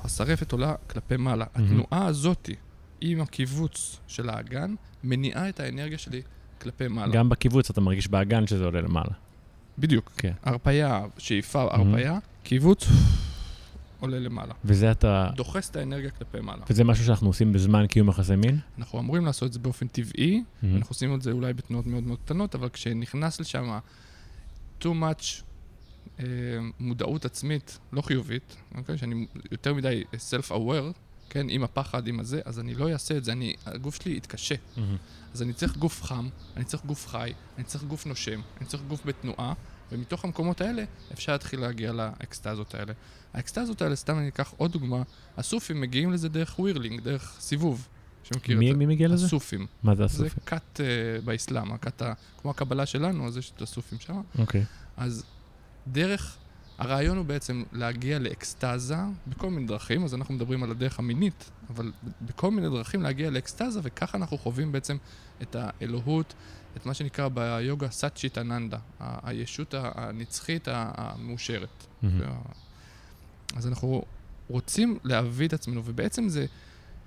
[0.03, 1.45] השרעפת עולה כלפי מעלה.
[1.55, 1.67] מהמם.
[1.67, 2.49] התנועה הזאת,
[3.01, 6.21] עם הקיבוץ של האגן, מניעה את האנרגיה שלי
[6.61, 7.13] כלפי מעלה.
[7.13, 9.11] גם בקיבוץ אתה מרגיש באגן שזה עולה למעלה.
[9.79, 10.11] בדיוק.
[10.17, 10.33] כן.
[10.43, 12.87] הרפייה, שאיפה, הרפייה, קיבוץ,
[13.99, 14.53] עולה למעלה.
[14.65, 15.29] וזה אתה...
[15.35, 16.61] דוחס את האנרגיה כלפי מעלה.
[16.69, 18.59] וזה משהו שאנחנו עושים בזמן קיום יחסי מין?
[18.79, 20.65] אנחנו אמורים לעשות את זה באופן טבעי, Mhm.
[20.75, 23.79] אנחנו עושים את זה אולי בתנועות מאוד מאוד קטנות, אבל כשנכנס לשם
[24.81, 25.41] too much
[26.21, 26.25] אה,
[26.79, 28.97] מודעות עצמית לא חיובית, אוקיי?
[28.97, 30.93] שאני יותר מדי self-aware,
[31.29, 34.55] כן, עם הפחד, עם הזה, אז אני לא אעשה את זה, אני, הגוף שלי יתקשה.
[34.77, 34.97] מהמם.
[35.33, 38.83] אז אני צריך גוף חם, אני צריך גוף חי, אני צריך גוף נושם, אני צריך
[38.87, 39.53] גוף בתנועה,
[39.91, 42.93] ומתוך המקומות האלה אפשר להתחיל להגיע לאקסטזות האלה.
[43.33, 45.03] האקסטזות האלה, סתם אני אקח עוד דוגמה,
[45.37, 47.87] הסופים מגיעים לזה דרך ווירלינג, דרך סיבוב.
[48.23, 48.77] שמכיר מי את זה?
[48.77, 49.25] מי מגיע לזה?
[49.25, 49.67] הסופים.
[49.83, 50.41] מה זה זה הסופי?
[50.45, 52.01] כת uh, באסלאם, הכת.
[52.37, 54.21] כמו הקבלה שלנו, אז יש את הסופים שם.
[54.37, 54.65] אוקיי.
[54.97, 55.23] אז
[55.87, 56.37] דרך,
[56.77, 58.95] הרעיון הוא בעצם להגיע לאקסטזה
[59.27, 61.91] בכל מיני דרכים, אז אנחנו מדברים על הדרך המינית, אבל
[62.21, 64.97] בכל מיני דרכים להגיע לאקסטזה, וככה אנחנו חווים בעצם
[65.41, 66.33] את האלוהות,
[66.77, 71.87] את מה שנקרא ביוגה סאצ'יט אננדה, הישות הנצחית המאושרת.
[72.01, 72.21] מהמם.
[73.55, 74.03] אז אנחנו
[74.49, 76.45] רוצים להביא את עצמנו, ובעצם זה,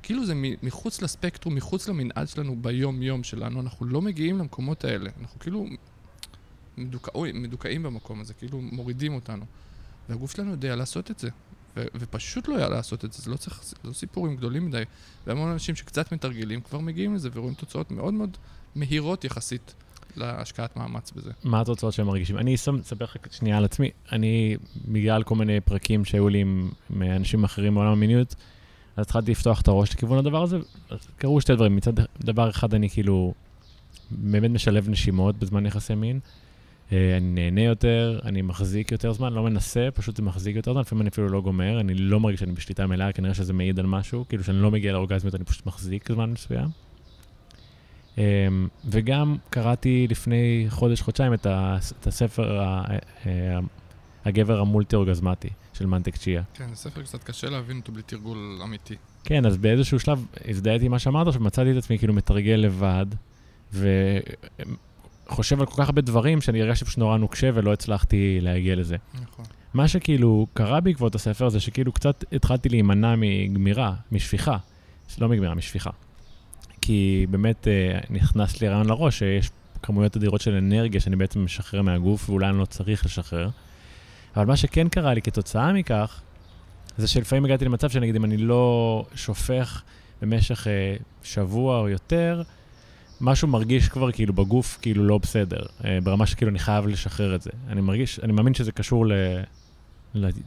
[0.02, 5.10] כאילו זה מחוץ לספקטרום, מחוץ למנעד שלנו ביום-יום שלנו, אנחנו לא מגיעים למקומות האלה.
[5.20, 5.66] אנחנו כאילו
[6.76, 9.44] מדוכאים, מדוכאים במקום הזה, כאילו מורידים אותנו.
[10.08, 11.28] והגוף שלנו יודע לעשות את זה.
[11.76, 14.82] ו- ופשוט לא היה לעשות את זה, זה לא צריך, זה לא סיפורים גדולים מדי.
[15.26, 18.36] והמון אנשים שקצת מתרגלים כבר מגיעים לזה ורואים תוצאות מאוד מאוד
[18.74, 19.74] מהירות יחסית
[20.16, 21.30] להשקעת מאמץ בזה.
[21.44, 22.38] מה התוצאות שהם מרגישים?
[22.38, 23.90] אני אספר לך שנייה על עצמי.
[24.12, 24.56] אני,
[24.88, 28.34] בגלל כל מיני פרקים שהיו לי עם, עם אנשים אחרים מעולם המיניות,
[28.96, 30.58] אז התחלתי לפתוח את הראש לכיוון הדבר הזה.
[30.90, 31.76] אז קרו שתי דברים.
[31.76, 33.34] מצד דבר אחד, אני כאילו
[34.10, 36.20] באמת משלב נשימות בזמן יחסי מין.
[36.92, 40.80] אה, אני נהנה יותר, אני מחזיק יותר זמן, לא מנסה, פשוט זה מחזיק יותר זמן,
[40.80, 43.86] לפעמים אני אפילו לא גומר, אני לא מרגיש שאני בשליטה מלאה, כנראה שזה מעיד על
[43.86, 46.68] משהו, כאילו שאני לא מגיע לאורגזמיות, אני פשוט מחזיק זמן מסוים.
[48.18, 48.22] אמ,
[48.84, 52.84] וגם קראתי לפני חודש-חודשיים את, ה- את הספר ה-
[53.26, 53.58] ה-
[54.24, 56.42] הגבר המולטי-אורגזמטי של מנטק צ'יה.
[56.54, 58.94] כן, זה ספר קצת קשה להבין אותו בלי תרגול אמיתי.
[59.24, 63.06] כן, אז באיזשהו שלב הזדהיתי עם מה שאמרת, שמצאתי את עצמי כאילו מתרגל לבד,
[65.28, 68.96] וחושב על כל כך הרבה דברים שאני הרגשתי פשוט נורא נוקשה ולא הצלחתי להגיע לזה.
[69.14, 69.44] נכון.
[69.74, 74.56] מה שכאילו קרה בעקבות הספר זה שכאילו קצת התחלתי להימנע מגמירה, משפיכה.
[75.18, 75.90] לא מגמירה, משפיכה.
[76.80, 79.50] כי באמת אה, נכנס לי רעיון לראש שיש
[79.82, 83.48] כמויות אדירות של אנרגיה שאני בעצם משחרר מהגוף ואולי אני לא צריך לשחרר.
[84.36, 86.20] אבל מה שכן קרה לי כתוצאה מכך,
[86.98, 89.82] זה שלפעמים הגעתי למצב שנגיד אם אני לא שופך
[90.22, 92.42] במשך אה, שבוע או יותר,
[93.20, 97.42] משהו מרגיש כבר כאילו בגוף כאילו לא בסדר, אה, ברמה שכאילו אני חייב לשחרר את
[97.42, 97.50] זה.
[97.68, 99.12] אני מרגיש, אני מאמין שזה קשור ל,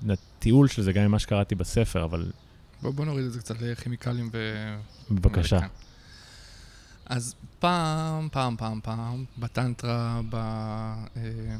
[0.05, 2.31] לטיול של זה, גם ממה שקראתי בספר, אבל
[2.81, 4.37] בוא, בוא נוריד את זה קצת לכימיקלים ו...
[5.11, 5.59] בבקשה.
[7.05, 10.35] אז פעם, פעם, פעם, פעם, בטנטרה, ב...
[10.35, 11.57] אה,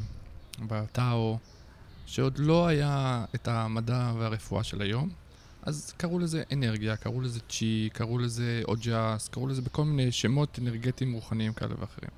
[0.66, 1.38] בטאו,
[2.06, 5.08] שעוד לא היה את המדע והרפואה של היום,
[5.62, 10.58] אז קראו לזה אנרגיה, קראו לזה צ'י, קראו לזה אוג'אס, קראו לזה בכל מיני שמות
[10.58, 12.10] אנרגטיים רוחניים כאלה ואחרים.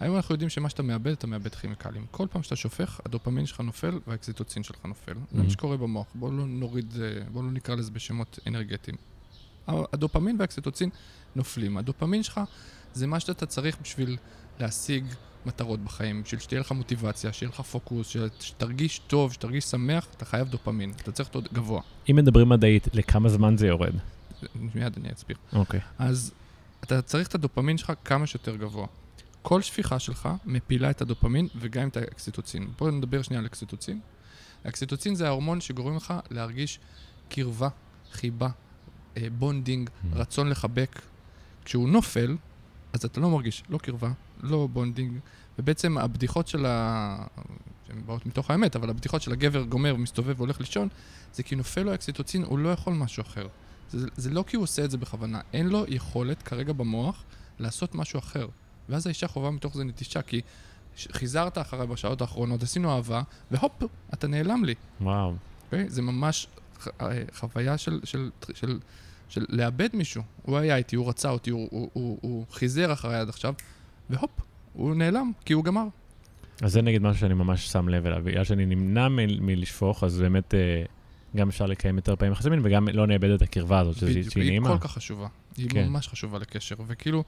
[0.00, 2.06] היום אנחנו יודעים שמה שאתה מאבד, אתה מאבד כימיקלים.
[2.10, 5.12] כל פעם שאתה שופך, הדופמין שלך נופל והאקסיטוצין שלך נופל.
[5.32, 5.50] זה מה Mhm.
[5.50, 6.06] שקורה במוח.
[6.14, 8.96] בואו לא נוריד, אה, בואו לא נקרא לזה בשמות אנרגטיים.
[9.68, 10.90] הדופמין והאקסיטוצין
[11.36, 11.76] נופלים.
[11.76, 12.40] הדופמין שלך
[12.94, 14.16] זה מה שאתה צריך בשביל
[14.60, 15.04] להשיג
[15.46, 20.48] מטרות בחיים, בשביל שתהיה לך מוטיבציה, שיהיה לך פוקוס, שתרגיש טוב, שתרגיש שמח, אתה חייב
[20.48, 20.92] דופמין.
[21.02, 21.80] אתה צריך אותו גבוה.
[22.10, 23.94] אם מדברים מדעית, לכמה זמן זה יורד?
[24.74, 25.36] מיד אני אסביר.
[25.52, 25.80] אוקיי.
[25.98, 26.32] אז
[26.84, 28.86] אתה צריך את הדופמין שלך כמה שיותר גבוה.
[29.42, 32.68] כל שפיכה שלך מפילה את הדופמין וגם את האקסיטוצין.
[32.78, 34.00] בואו נדבר שנייה על אקסיטוצין.
[34.64, 36.78] האקסיטוצין זה ההורמון שגורם לך להרגיש
[37.28, 37.68] קרבה,
[38.12, 38.48] חיבה,
[39.16, 40.06] אה, bonding, Mhm.
[40.16, 41.02] רצון לחבק.
[41.64, 42.36] כשהוא נופל,
[42.92, 44.10] אז אתה לא מרגיש לא קרבה,
[44.44, 45.18] לא bonding,
[45.58, 47.26] ובעצם הבדיחות של ה...
[47.86, 50.88] שהן באות מתוך האמת, אבל הבדיחות של הגבר גומר ומסתובב והולך לישון,
[51.34, 53.46] זה כי נופל לו האוקסיטוצין, הוא לא יכול משהו אחר.
[53.90, 57.24] זה, זה לא כי הוא עושה את זה בכוונה, אין לו יכולת כרגע במוח
[57.58, 58.48] לעשות משהו אחר.
[58.88, 60.40] ואז האישה חווה מתוך זה נטישה, כי
[61.12, 63.82] חיזרת אחריי בשעות האחרונות, עשינו אהבה, והופ,
[64.14, 64.74] אתה נעלם לי.
[65.00, 65.34] וואו.
[65.64, 65.88] אוקיי?
[65.90, 66.46] זה ממש
[66.80, 68.78] ח- אה, חוויה של, של, של, של,
[69.28, 70.22] של לאבד מישהו.
[70.42, 73.54] הוא היה איתי, הוא רצה אותי, הוא, הוא, הוא, הוא חיזר אחריי עד עכשיו,
[74.10, 74.30] והופ,
[74.72, 75.84] הוא נעלם, כי הוא גמר.
[76.62, 78.22] אז זה נגיד משהו שאני ממש שם לב אליו.
[78.24, 80.82] בגלל שאני נמנע מ- מלשפוך, אז באמת אה,
[81.36, 84.32] גם אפשר לקיים יותר פעמים יחסי מין, וגם לא נאבד את הקרבה הזאת, שזה בדיוק,
[84.32, 84.68] שהיא היא נעימה.
[84.78, 85.28] כל כך חשובה.
[85.56, 85.88] היא כן.
[85.88, 86.74] ממש חשובה לקשר.
[86.86, 87.24] וכאילו,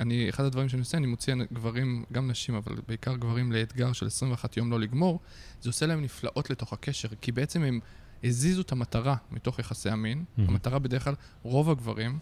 [0.00, 4.06] אני, אחד הדברים שאני עושה, אני מוציא גברים, גם נשים, אבל בעיקר גברים לאתגר של
[4.06, 5.20] 21 יום לא לגמור,
[5.60, 7.80] זה עושה להם נפלאות לתוך הקשר, כי בעצם הם
[8.24, 10.24] הזיזו את המטרה מתוך יחסי המין.
[10.36, 10.50] מהמם.
[10.50, 12.18] המטרה בדרך כלל, רוב הגברים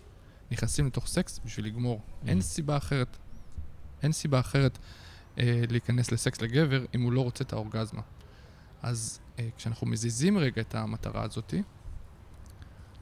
[0.51, 2.01] נכנסים לתוך סקס בשביל לגמור.
[2.21, 2.41] אין מהמם.
[2.41, 3.17] סיבה אחרת.
[4.03, 4.79] אין סיבה אחרת
[5.39, 8.03] אה, להיכנס לסקס לגבר אם הוא לא רוצה את האורגזמה.
[8.83, 11.63] אז אה, כשאנחנו מזיזים רגע את המטרה הזאתי,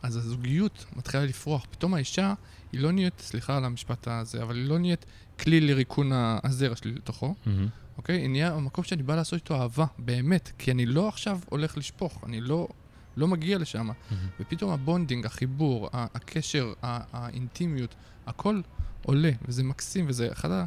[0.03, 1.67] אז הזוגיות מתחילה לפרוח.
[1.71, 2.35] פתאום האישה,
[2.73, 5.05] היא לא נהיית, סליחה על המשפט הזה, אבל היא לא נהיית
[5.41, 6.11] כלי לריקון
[6.45, 7.69] הזרע שלי לתוכו, מהמם.
[7.97, 8.21] אוקיי?
[8.21, 10.53] היא נהיה המקום שאני בא לעשות איתו אהבה, באמת.
[10.59, 12.69] כי אני לא עכשיו הולך לשפוך, אני לא,
[13.17, 13.79] לא מגיע לשם.
[13.87, 13.95] מהמם.
[14.41, 17.95] ופתאום ה bonding, החיבור, הקשר, האינטימיות,
[18.27, 18.61] הכל
[19.03, 20.65] עולה, וזה מקסים, וזה אחד ה-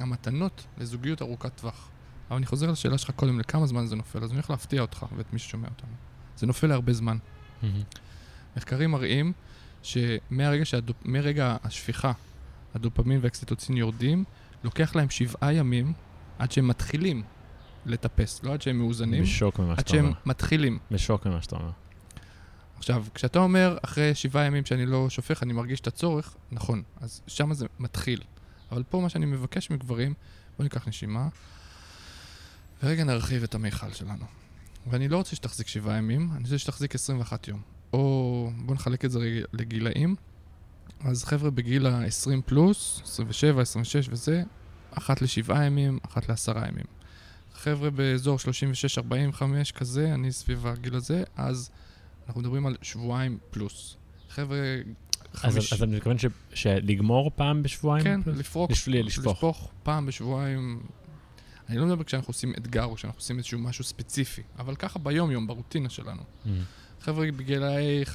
[0.00, 1.88] המתנות לזוגיות ארוכת טווח.
[2.28, 5.06] אבל אני חוזר לשאלה שלך קודם, לכמה זמן זה נופל, אז אני הולך להפתיע אותך
[5.16, 5.92] ואת מי ששומע אותנו.
[6.36, 7.16] זה נופל להרבה זמן.
[8.56, 9.32] מחקרים מראים
[9.82, 10.96] שמרגע שהדופ...
[11.38, 12.12] השפיכה,
[12.74, 14.24] הדופמין והאקסיטוצין יורדים,
[14.64, 15.92] לוקח להם שבעה ימים
[16.38, 17.22] עד שהם מתחילים
[17.86, 20.14] לטפס, לא עד שהם מאוזנים, בשוק ממה עד שאתה שהם אומר.
[20.26, 20.78] מתחילים.
[20.90, 21.70] בשוק ממה שאתה אומר.
[22.76, 27.22] עכשיו, כשאתה אומר, אחרי שבעה ימים שאני לא שופך, אני מרגיש את הצורך, נכון, אז
[27.26, 28.22] שם זה מתחיל.
[28.72, 30.14] אבל פה מה שאני מבקש מגברים,
[30.56, 31.28] בוא ניקח נשימה,
[32.82, 34.24] ורגע נרחיב את המיכל שלנו.
[34.86, 37.62] ואני לא רוצה שתחזיק שבעה ימים, אני רוצה שתחזיק 21 יום.
[37.92, 40.16] או בוא נחלק את זה רגע לגילאים.
[41.00, 44.42] אז חבר'ה בגיל ה-20 פלוס, 27, 26 וזה,
[44.90, 46.84] אחת לשבעה ימים, אחת לעשרה ימים.
[47.54, 48.38] חבר'ה באזור
[49.38, 51.70] 36-45 כזה, אני סביב הגיל הזה, אז
[52.26, 53.96] אנחנו מדברים על שבועיים פלוס.
[54.28, 54.58] חבר'ה,
[55.34, 55.72] חמיש...
[55.72, 58.04] אז אני מתכוון ש- שלגמור פעם בשבועיים?
[58.04, 58.38] כן, פלוס?
[58.38, 59.34] לפרוק, לש- לשפוך.
[59.34, 60.82] לשפוך פעם בשבועיים.
[61.68, 65.46] אני לא מדבר כשאנחנו עושים אתגר או כשאנחנו עושים איזשהו משהו ספציפי, אבל ככה ביום-יום,
[65.46, 66.22] ברוטינה שלנו.
[66.44, 66.62] מהמם.
[67.00, 68.12] חבר'ה, בגילאי 50-60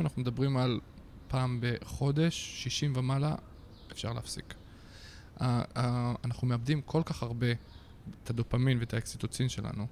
[0.00, 0.80] אנחנו מדברים על
[1.28, 3.34] פעם בחודש, 60 ומעלה,
[3.92, 4.54] אפשר להפסיק.
[5.36, 5.78] Uh, uh,
[6.24, 7.46] אנחנו מאבדים כל כך הרבה
[8.22, 9.86] את הדופמין ואת האקסיטוצין שלנו,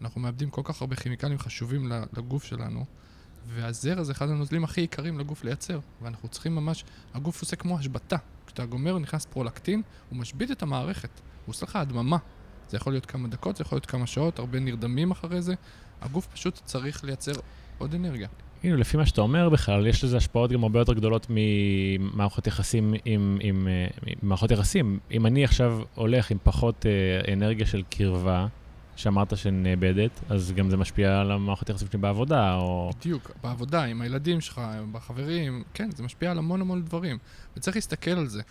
[0.00, 2.84] אנחנו מאבדים כל כך הרבה כימיקלים חשובים לגוף שלנו,
[3.54, 8.16] והזרע זה אחד הנוזלים הכי יקרים לגוף לייצר, ואנחנו צריכים ממש, הגוף עושה כמו השבתה.
[8.46, 11.10] כשאתה גומר, נכנס פרולקטין, הוא משבית את המערכת,
[11.46, 12.16] הוא עושה לך הדממה.
[12.68, 15.54] זה יכול להיות כמה דקות, זה יכול להיות כמה שעות, הרבה נרדמים אחרי זה.
[16.00, 17.32] הגוף פשוט צריך לייצר
[17.78, 18.28] עוד אנרגיה.
[18.60, 22.94] כאילו, לפי מה שאתה אומר בכלל, יש לזה השפעות גם הרבה יותר גדולות ממערכות יחסים
[23.04, 24.98] עם, עם, אה, עם מערכות יחסים.
[25.10, 28.46] אם אני עכשיו הולך עם פחות אה, אנרגיה של קרבה,
[28.96, 32.90] שאמרת שנאבדת, אז גם זה משפיע על המערכות יחסים שלי בעבודה, או...
[33.00, 34.60] בדיוק, בעבודה, עם הילדים שלך,
[34.92, 37.18] בחברים, כן, זה משפיע על המון המון דברים.
[37.56, 38.42] וצריך להסתכל על זה.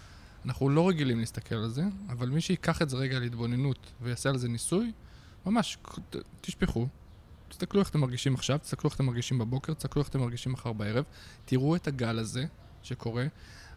[0.46, 4.38] אנחנו לא רגילים להסתכל על זה, אבל מי שיקח את זה רגע להתבוננות ויעשה על
[4.38, 4.92] זה ניסוי,
[5.46, 5.78] ממש,
[6.42, 6.88] תשפכו,
[7.50, 10.74] תסתכלו איך אתם מרגישים עכשיו, תסתכלו איך אתם מרגישים בבוקר, תסתכלו איך אתם מרגישים מחר
[10.74, 11.04] בערב,
[11.46, 12.46] תראו את הגל הזה
[12.84, 13.26] שקורה.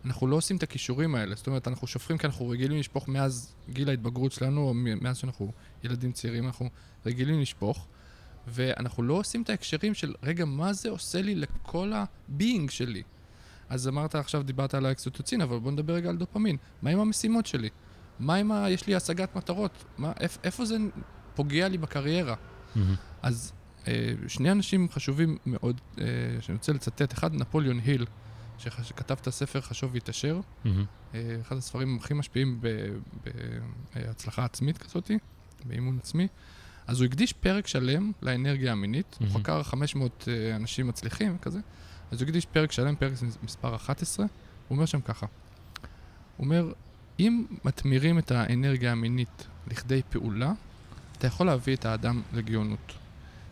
[0.09, 3.55] אנחנו לא עושים את הכישורים האלה, זאת אומרת, אנחנו שופכים כי אנחנו רגילים לשפוך מאז
[3.71, 5.53] גיל ההתבגרות שלנו, או מאז שאנחנו
[5.85, 6.69] ילדים צעירים, אנחנו
[7.07, 7.87] רגילים לשפוך.
[8.47, 13.03] ואנחנו לא עושים את ההקשרים של, רגע, מה זה עושה לי לכל ה being שלי?
[13.69, 16.57] אז אמרת עכשיו, דיברת על האוקסיטוצין, אבל בוא נדבר רגע על דופמין.
[16.83, 17.69] מה עם המשימות שלי?
[18.19, 18.71] מה עם ה...
[18.71, 19.85] יש לי השגת מטרות?
[19.99, 20.77] מה, איפ, איפה זה
[21.35, 22.35] פוגע לי בקריירה?
[22.75, 22.95] מהמם.
[23.23, 23.53] אז
[23.89, 26.05] אה, שני אנשים חשובים מאוד, אה,
[26.41, 28.07] שאני רוצה לצטט, אחד, נפוליאון היל,
[28.59, 30.85] שכתב את הספר חשוב והתעשר, מהמם.
[31.15, 32.61] אה, אחד הספרים הכי משפיעים
[33.95, 35.19] בהצלחה עצמית כזאתי,
[35.65, 36.29] באימון עצמי.
[36.87, 39.41] אז הוא הקדיש פרק שלם לאנרגיה המינית, הוא מהמם.
[39.41, 41.61] חקר 500 אה, אנשים מצליחים וכזה,
[42.11, 44.27] אז הוא הקדיש פרק שלם, פרק מספר 11,
[44.69, 45.27] הוא אומר שם ככה,
[46.37, 46.73] הוא אומר,
[47.21, 50.53] אם מתמירים את האנרגיה המינית לכדי פעולה,
[51.19, 52.93] אתה יכול להביא את האדם לגאונות.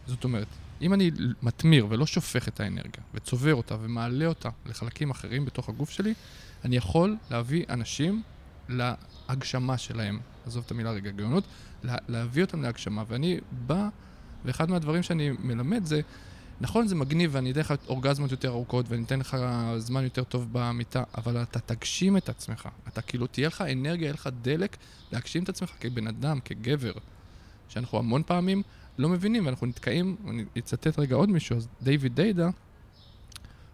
[0.07, 0.47] זאת אומרת,
[0.83, 1.11] אם אני
[1.43, 6.15] מתמיר ולא שופך את האנרגיה, וצובר אותה ומעלה אותה לחלקים אחרים בתוך הגוף שלי,
[6.65, 8.23] אני יכול להביא אנשים
[8.69, 10.19] להגשמה שלהם.
[10.47, 11.45] עזוב את המילה רגע גאונות,
[11.83, 13.05] לה, להביא אותם להגשמה.
[13.09, 13.89] ואני בא,
[14.45, 16.01] ואחד מהדברים שאני מלמד זה,
[16.61, 19.37] נכון, זה מגניב ואני אתן לך אורגזמות יותר ארוכות ואני אתן לך
[19.79, 22.69] זמן יותר טוב במיטה, אבל אתה תגשים את עצמך.
[22.89, 24.77] אתה כאילו, תהיה לך אנרגיה, יהיה לך דלק
[25.13, 26.93] להגשים את עצמך כבן אדם, כגבר.
[27.69, 28.63] שאנחנו המון פעמים
[28.99, 32.49] לא מבינים ואנחנו נתקעים, אני אצטט רגע עוד מישהו, אז דיוויד דיידה,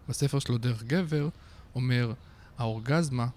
[0.09, 1.29] בספר שלו דרך גבר,
[1.75, 2.13] אומר,
[2.57, 3.27] האורגזמה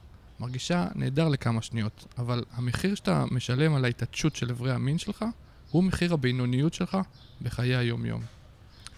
[0.40, 5.24] מרגישה נהדר לכמה שניות, אבל המחיר שאתה משלם על ההתעטשות של אברי המין שלך,
[5.70, 6.98] הוא מחיר הבינוניות שלך
[7.42, 8.22] בחיי היום-יום.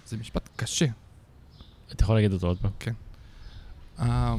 [0.06, 0.86] זה משפט קשה.
[1.92, 2.70] אתה יכול להגיד אותו עוד פעם?
[3.98, 4.34] ה-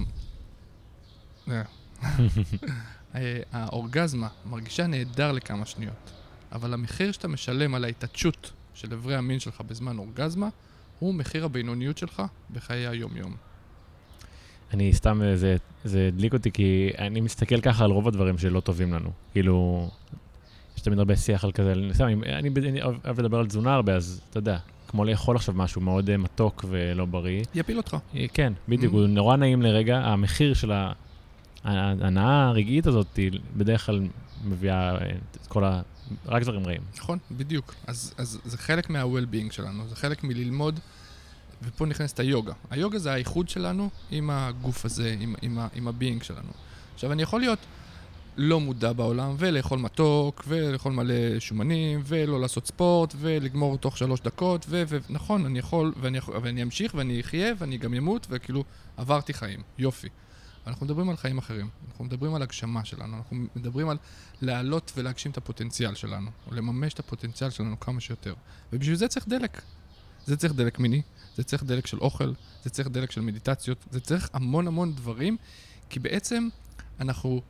[1.51, 1.61] אה.
[3.15, 6.11] אה, האורגזמה מרגישה נהדר לכמה שניות,
[6.51, 10.49] אבל המחיר שאתה משלם על ההתעטשות של אברי המין שלך בזמן אורגזמה,
[10.99, 12.21] הוא מחיר הבינוניות שלך
[12.53, 13.35] בחיי היום-יום.
[14.73, 18.93] אני סתם, זה, זה הדליק אותי, כי אני מסתכל ככה על רוב הדברים שלא טובים
[18.93, 19.09] לנו.
[19.31, 19.89] כאילו,
[20.77, 23.95] יש תמיד הרבה שיח על כזה, אני, אני, אני, אני אוהב לדבר על תזונה הרבה,
[23.95, 24.57] אז אתה יודע,
[24.87, 27.43] כמו לאכול עכשיו משהו מאוד אה, מתוק ולא בריא.
[27.55, 27.97] יפיל אותך.
[28.15, 28.97] אה, כן, בדיוק, Mm.
[28.97, 30.71] הוא נורא נעים לרגע, המחיר של
[31.63, 34.07] ההנאה הרגעית הזאת היא בדרך כלל
[34.43, 35.81] מביאה אה, את כל ה...
[36.25, 36.81] רק דברים רעים.
[36.97, 37.73] נכון, בדיוק.
[37.87, 40.79] אז, אז זה חלק מה-well-being שלנו, זה חלק מללמוד,
[41.63, 42.53] ופה נכנסת היוגה.
[42.69, 46.51] היוגה זה האיחוד שלנו עם הגוף הזה, עם, עם, עם ה-being שלנו.
[46.93, 47.59] עכשיו, אני יכול להיות
[48.37, 54.65] לא מודע בעולם, ולאכול מתוק, ולאכול מלא שומנים, ולא לעשות ספורט, ולגמור תוך שלוש דקות,
[54.69, 58.63] ונכון, אני יכול, ואני, ואני אמשיך, ואני אחיה, ואני גם אמות, וכאילו,
[58.97, 60.07] עברתי חיים, יופי.
[60.69, 63.97] אנחנו מדברים על חיים אחרים, אנחנו מדברים על הגשמה שלנו, אנחנו מדברים על
[64.41, 68.33] להעלות ולהגשים את הפוטנציאל שלנו, או לממש את הפוטנציאל שלנו כמה שיותר.
[68.73, 69.61] ובשביל זה צריך דלק.
[70.25, 71.01] זה צריך דלק מיני,
[71.35, 75.37] זה צריך דלק של אוכל, זה צריך דלק של מדיטציות, זה צריך המון המון דברים,
[75.89, 76.49] כי בעצם
[76.99, 77.41] אנחנו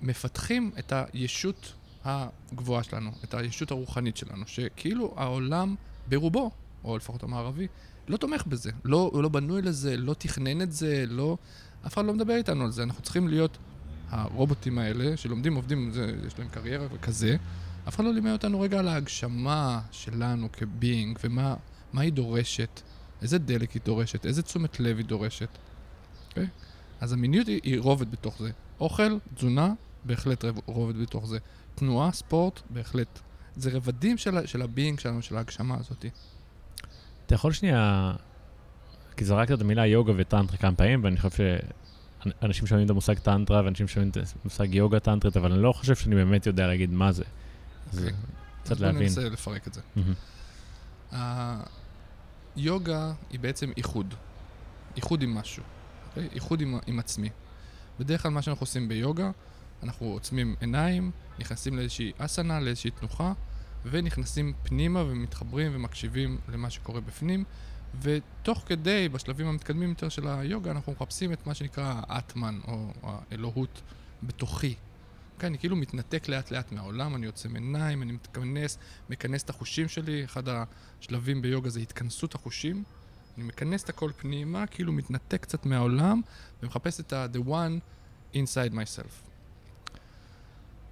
[0.00, 1.72] מפתחים את הישות
[2.04, 5.74] הגבוהה שלנו, את הישות הרוחנית שלנו, שכאילו העולם
[6.08, 6.50] ברובו,
[6.84, 7.66] או לפחות המערבי,
[8.08, 11.36] לא תומך בזה, לא, לא בנוי לזה, לא תכנן את זה, לא...
[11.86, 12.82] אף אחד לא מדבר איתנו על זה.
[12.82, 13.58] אנחנו צריכים להיות
[14.10, 17.36] הרובוטים האלה, שלומדים, עובדים, זה, יש להם קריירה וכזה.
[17.88, 21.56] אף אחד לא לימד אותנו רגע על ההגשמה שלנו כ being, ומה
[22.02, 22.80] היא דורשת,
[23.22, 25.48] איזה דלק היא דורשת, איזה תשומת לב היא דורשת.
[25.48, 26.28] Okay?
[26.28, 26.46] אוקיי?
[27.00, 28.50] אז המיניות היא, היא רובד בתוך זה.
[28.80, 29.72] אוכל, תזונה,
[30.04, 31.38] בהחלט רובד בתוך זה.
[31.74, 33.18] תנועה, ספורט, בהחלט.
[33.56, 36.04] זה רבדים של, של ה being שלנו, של ההגשמה הזאת.
[37.26, 38.12] אתה יכול שנייה
[39.16, 41.30] כי זרקת את המילה יוגה וטנטרה כמה פעמים, ואני חושב
[42.40, 45.94] שאנשים שומעים את המושג טנטרה ואנשים שומעים את המושג יוגה טנטרית, אבל אני לא חושב
[45.94, 47.24] שאני באמת יודע להגיד מה זה.
[47.92, 48.12] אז אוקיי.
[48.62, 49.08] קצת להבין.
[49.08, 49.80] בוא ננסה לפרק את זה.
[52.56, 54.14] היוגה היא בעצם איחוד.
[54.96, 55.62] איחוד עם משהו.
[56.08, 56.28] אוקיי?
[56.32, 57.30] איחוד עם, עם עצמי.
[58.00, 59.30] בדרך כלל מה שאנחנו עושים ביוגה,
[59.82, 63.32] אנחנו עוצמים עיניים, נכנסים לאיזושהי אסנה, לאיזושהי תנוחה,
[63.84, 67.44] ונכנסים פנימה ומתחברים ומקשיבים למה שקורה בפנים,
[68.00, 73.82] ותוך כדי, בשלבים המתקדמים יותר של היוגה, אנחנו מחפשים את מה שנקרא האטמן, או האלוהות
[74.22, 74.74] בתוכי.
[75.38, 78.78] כן, אני כאילו מתנתק לאט לאט מהעולם, אני יוצא מעיניים, אני מתכנס,
[79.10, 82.84] מכנס את החושים שלי, אחד השלבים ביוגה זה התכנסות החושים.
[83.36, 86.20] אני מכנס את הכל פנימה, כאילו מתנתק קצת מהעולם,
[86.62, 87.80] ומחפש את ה-the one
[88.34, 89.28] inside myself.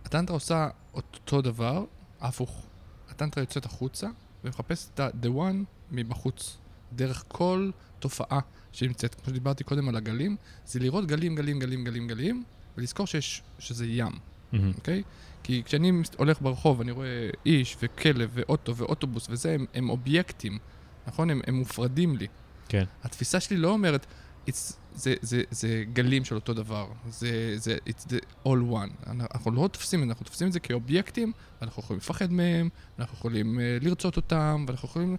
[0.04, 1.84] הטנטרה עושה אותו דבר,
[2.20, 2.66] הפוך.
[3.08, 4.08] הטנטרה יוצאת החוצה,
[4.44, 6.59] ומחפשת את ה-the one מבחוץ.
[6.92, 8.40] דרך כל תופעה
[8.72, 9.14] שנמצאת.
[9.14, 12.44] כמו שדיברתי קודם על הגלים, זה לראות גלים, גלים, גלים, גלים, גלים,
[12.76, 14.12] ולזכור שיש, שזה ים,
[14.52, 14.62] אוקיי?
[14.72, 14.80] Mm-hmm.
[14.80, 15.40] Okay?
[15.42, 20.58] כי כשאני הולך ברחוב, אני רואה איש וכלב ואוטו ואוטובוס וזה, הם, הם אובייקטים,
[21.06, 21.30] נכון?
[21.30, 22.26] הם, הם מופרדים לי.
[22.68, 22.84] כן.
[23.02, 24.06] התפיסה שלי לא אומרת,
[24.48, 29.10] it's, זה, זה, זה גלים של אותו דבר, זה, זה it's the all one.
[29.10, 33.18] אנחנו לא תופסים את זה, אנחנו תופסים את זה כאובייקטים, ואנחנו יכולים לפחד מהם, אנחנו
[33.18, 35.16] יכולים uh, לרצות אותם, ואנחנו יכולים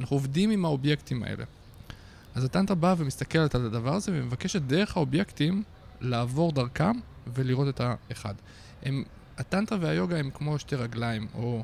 [0.00, 1.44] אנחנו עובדים עם האובייקטים האלה.
[2.34, 5.62] אז הטנטרה באה ומסתכלת על הדבר הזה ומבקשת דרך האובייקטים
[6.00, 6.92] לעבור דרכם
[7.34, 8.34] ולראות את האחד.
[8.82, 9.04] הם,
[9.38, 11.62] הטנטרה והיוגה הם כמו שתי רגליים, או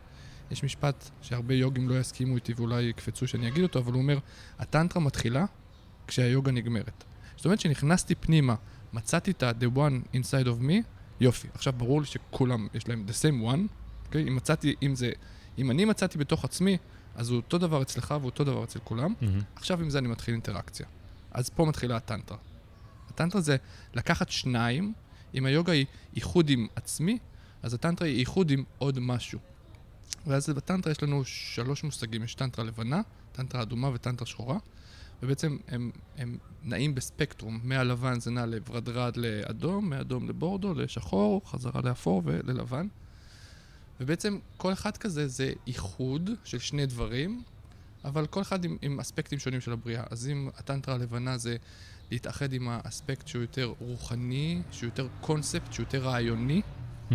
[0.51, 4.19] יש משפט שהרבה יוגים לא יסכימו איתי ואולי יקפצו שאני אגיד אותו, אבל הוא אומר,
[4.59, 5.45] הטנטרה מתחילה
[6.07, 7.05] כשהיוגה נגמרת.
[7.37, 8.55] זאת אומרת שנכנסתי פנימה,
[8.93, 10.75] מצאתי את ה-the one inside of me,
[11.21, 11.49] יופי.
[11.55, 14.07] עכשיו ברור לי שכולם יש להם the same one, okay?
[14.07, 14.29] אוקיי?
[14.29, 15.11] אם מצאתי, אם זה,
[15.59, 16.77] אם אני מצאתי בתוך עצמי
[17.19, 19.15] אז הוא אותו דבר אצלך ואותו דבר אצל כולם.
[19.21, 19.57] Mm-hmm.
[19.57, 20.87] עכשיו עם זה אני מתחיל אינטראקציה.
[21.31, 22.39] אז פה מתחילה הטנטרה.
[23.09, 23.57] הטנטרה זה
[23.95, 24.93] לקחת שניים,
[25.35, 27.19] אם היוגה היא איחוד עם עצמי,
[27.63, 29.39] אז הטנטרה היא איחוד עם עוד משהו.
[30.27, 33.01] ואז בטנטרה יש לנו שלוש מושגים, יש טנטרה לבנה,
[33.33, 34.59] טנטרה אדומה וטנטרה שחורה,
[35.23, 42.23] ובעצם הם, הם נעים בספקטרום, מהלבן זה נע לוורדרד לאדום, מאדום לבורדו, לשחור, חזרה לאפור
[42.25, 42.87] וללבן.
[44.01, 47.43] ובעצם כל אחד כזה זה איחוד של שני דברים,
[48.05, 50.05] אבל כל אחד עם, עם אספקטים שונים של הבריאה.
[50.11, 51.57] אז אם הטנטרה הלבנה זה
[52.11, 56.63] להתאחד עם האספקט שהוא יותר רוחני, שהוא יותר קונספט, שהוא יותר רעיוני,
[57.11, 57.15] mm-hmm.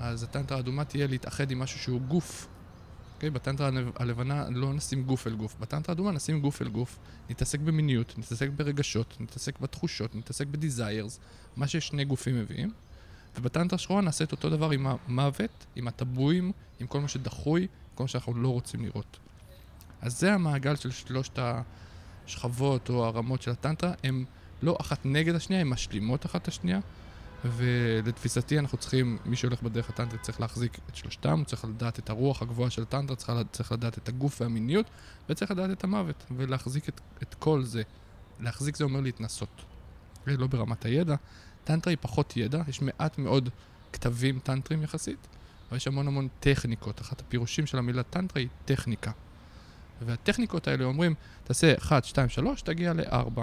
[0.00, 2.44] אז הטנטרה האדומה תהיה להתאחד עם משהו שהוא גוף.
[2.44, 3.30] Okay, אוקיי?
[3.30, 5.56] בטנטרה הלבנה לא נשים גוף אל גוף.
[5.60, 6.98] בטנטרה האדומה נשים גוף אל גוף.
[7.30, 11.20] נתעסק במיניות, נתעסק ברגשות, נתעסק בתחושות, נתעסק בדיזיירס,
[11.56, 12.72] מה ששני גופים מביאים.
[13.36, 18.04] ובטנטרה שחורה נעשה את אותו דבר עם המוות, עם הטבואים, עם כל מה שדחוי, כל
[18.04, 19.18] מה שאנחנו לא רוצים לראות.
[20.00, 21.38] אז זה המעגל של שלושת
[22.26, 24.24] השכבות או הרמות של הטנטרה, הן
[24.62, 26.80] לא אחת נגד השנייה, הן משלימות אחת את השנייה,
[27.44, 32.10] ולתפיסתי אנחנו צריכים, מי שהולך בדרך הטנטרית צריך להחזיק את שלושתם, הוא צריך לדעת את
[32.10, 34.86] הרוח הגבוהה של הטנטרה, צריך, צריך לדעת את הגוף והמיניות,
[35.28, 37.82] וצריך לדעת את המוות, ולהחזיק את, את כל זה.
[38.40, 39.62] להחזיק זה אומר להתנסות.
[40.26, 41.14] לא ברמת הידע,
[41.64, 43.48] טנטרה היא פחות ידע, יש מעט מאוד
[43.92, 45.26] כתבים טנטרים יחסית,
[45.68, 47.00] אבל יש המון המון טכניקות.
[47.00, 49.10] אחת הפירושים של המילה טנטרה היא טכניקה.
[50.02, 53.40] והטכניקות האלה אומרים, תעשה 1, 2, 3, תגיע ל-4,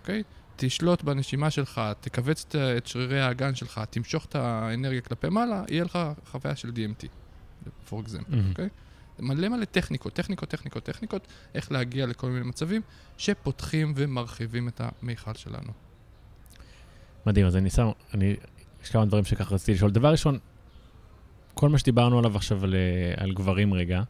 [0.00, 0.22] אוקיי?
[0.56, 5.98] תשלוט בנשימה שלך, תכווץ את- שרירי האגן שלך, תמשוך את האנרגיה כלפי מעלה, יהיה לך
[6.30, 7.06] חוויה של DMT,
[7.90, 8.34] for example.
[8.50, 8.68] אוקיי?
[9.18, 12.82] מלא מלא טכניקות, טכניקות, טכניקות, טכניקות, איך להגיע לכל מיני מצבים
[13.16, 15.72] שפותחים ומרחיבים את המיכל שלנו.
[17.26, 18.36] מדהים, אז אני שם, אני,
[18.84, 19.90] יש כמה דברים שככה רציתי לשאול.
[19.90, 20.38] דבר ראשון,
[21.54, 24.02] כל מה שדיברנו עליו עכשיו על, אה, על גברים רגע,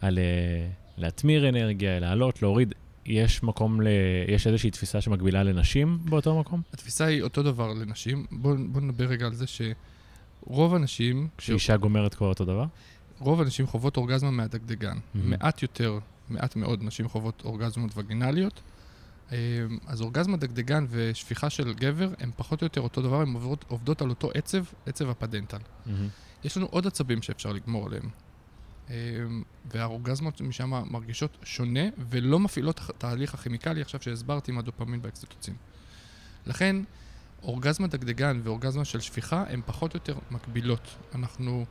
[0.00, 0.68] על אה,
[0.98, 2.74] להתמיר אנרגיה, לעלות, להוריד,
[3.06, 3.86] יש מקום, ל,
[4.28, 6.62] יש איזושהי תפיסה שמקבילה לנשים באותו מקום?
[6.72, 8.26] התפיסה היא אותו דבר לנשים.
[8.30, 12.64] בואו בוא נדבר רגע על זה שרוב הנשים, שאישה גומרת כבר אותו דבר?
[13.18, 14.98] רוב הנשים חוות אורגזמה מהדגדגן.
[15.14, 15.30] מהמם.
[15.30, 18.60] מעט יותר, מעט מאוד נשים חוות אורגזמות וגינליות.
[19.32, 19.36] אה,
[19.86, 24.02] אז אורגזמה דגדגן ושפיכה של גבר הם פחות או יותר אותו דבר, הן עובדות, עובדות
[24.02, 25.58] על אותו עצב, עצב הפדנטל.
[25.86, 26.08] מהמם.
[26.44, 28.08] יש לנו עוד עצבים שאפשר לגמור עליהם.
[28.90, 28.94] אה,
[29.72, 35.54] והאורגזמות משם מרגישות שונה ולא מפעילות את התהליך הכימיקלי עכשיו שהסברתי עם הדופמין והאקסטוטוצין.
[36.46, 36.76] לכן,
[37.42, 40.96] אורגזמה דגדגן ואורגזמה של שפיכה הן פחות או יותר מקבילות.
[41.14, 41.64] אנחנו,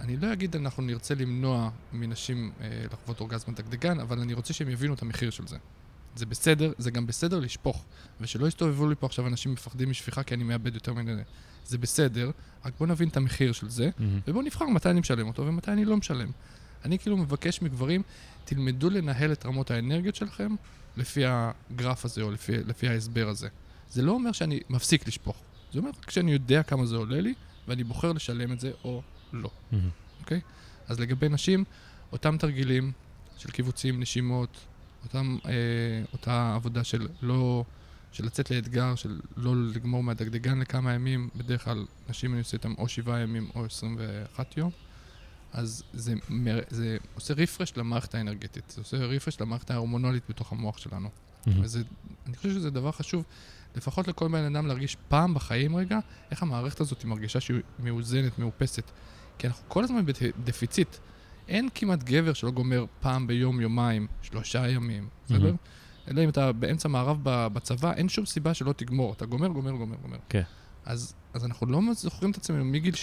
[0.00, 4.68] אני לא אגיד אנחנו נרצה למנוע מנשים אה, לחוות אורגזמה דגדגן, אבל אני רוצה שהם
[4.68, 5.56] יבינו את המחיר של זה.
[6.16, 7.84] זה בסדר, זה גם בסדר לשפוך,
[8.20, 11.12] ושלא יסתובבו לי פה עכשיו אנשים מפחדים משפיכה כי אני מאבד יותר מדי.
[11.66, 12.30] זה בסדר,
[12.64, 14.20] רק בואו נבין את המחיר של זה, מהמם.
[14.28, 16.30] ובואו נבחר מתי אני משלם אותו ומתי אני לא משלם.
[16.84, 18.02] אני כאילו מבקש מגברים,
[18.44, 20.54] תלמדו לנהל את רמות האנרגיות שלכם
[20.96, 23.48] לפי הגרף הזה או לפי, לפי ההסבר הזה.
[23.90, 25.36] זה לא אומר שאני מפסיק לשפוך,
[25.72, 27.34] זה אומר רק שאני יודע כמה זה עולה לי,
[27.68, 29.02] ואני בוחר לשלם את זה או
[29.32, 29.50] לא.
[29.72, 29.88] מהמם.
[30.88, 31.64] אז לגבי נשים,
[32.12, 32.92] אותם תרגילים
[33.38, 34.58] של קיבוצים, נשימות,
[35.04, 35.52] אותם, אה,
[36.12, 37.64] אותה עבודה של לא...
[38.12, 42.74] של לצאת לאתגר, של לא לגמור מהדגדגן לכמה ימים, בדרך כלל נשים אני עושה איתם
[42.78, 44.70] או שבעה ימים או 21 יום,
[45.52, 50.78] אז זה, מר- זה עושה רפרש למערכת האנרגטית, זה עושה רפרש למערכת ההורמונלית בתוך המוח
[50.78, 51.08] שלנו.
[51.46, 51.60] מהמם.
[51.64, 51.82] וזה,
[52.26, 53.24] אני חושב שזה דבר חשוב,
[53.76, 55.98] לפחות לכל בן אדם להרגיש פעם בחיים רגע,
[56.30, 58.90] איך המערכת הזאת מרגישה שהיא מאוזנת, מאופסת.
[59.38, 60.06] כי אנחנו כל הזמן
[60.44, 60.96] בדפיציט.
[61.52, 65.38] אין כמעט גבר שלא גומר פעם ביום, יומיים, שלושה ימים, בסדר?
[65.38, 65.56] מהמם.
[66.08, 69.12] אלא אם אתה באמצע מערב בצבא, אין שום סיבה שלא תגמור.
[69.12, 70.16] אתה גומר, גומר, גומר, גומר.
[70.28, 70.42] כן.
[70.84, 72.94] אז, אז אנחנו לא זוכרים את עצמנו מגיל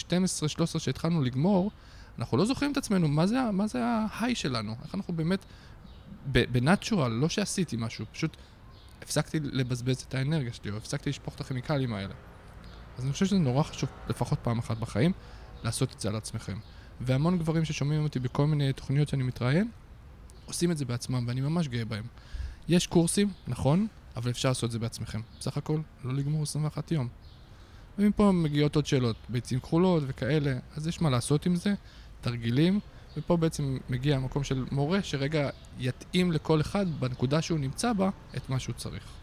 [0.75, 1.71] 12-13 שהתחלנו לגמור,
[2.19, 4.75] אנחנו לא זוכרים את עצמנו מה זה, מה זה ההיי שלנו.
[4.83, 5.45] איך אנחנו באמת,
[6.25, 8.37] בנאצ'ורל, לא שעשיתי משהו, פשוט
[9.01, 12.13] הפסקתי לבזבז את האנרגיה שלי, או הפסקתי לשפוך את הכימיקלים האלה.
[12.97, 15.11] אז אני חושב שזה נורא חשוב, לפחות פעם אחת בחיים,
[15.63, 16.57] לעשות את זה על עצמכם.
[17.01, 19.69] והמון גברים ששומעים אותי בכל מיני תוכניות שאני מתראיין,
[20.45, 22.03] עושים את זה בעצמם, ואני ממש גאה בהם.
[22.67, 25.21] יש קורסים, נכון, אבל אפשר לעשות את זה בעצמכם.
[25.39, 27.07] בסך הכל, לא לגמור 21 יום.
[27.99, 31.73] ומפה מגיעות עוד שאלות, ביצים כחולות וכאלה, אז יש מה לעשות עם זה,
[32.21, 32.79] תרגילים,
[33.17, 38.49] ופה בעצם מגיע המקום של מורה שרגע יתאים לכל אחד בנקודה שהוא נמצא בה את
[38.49, 39.18] מה שהוא צריך.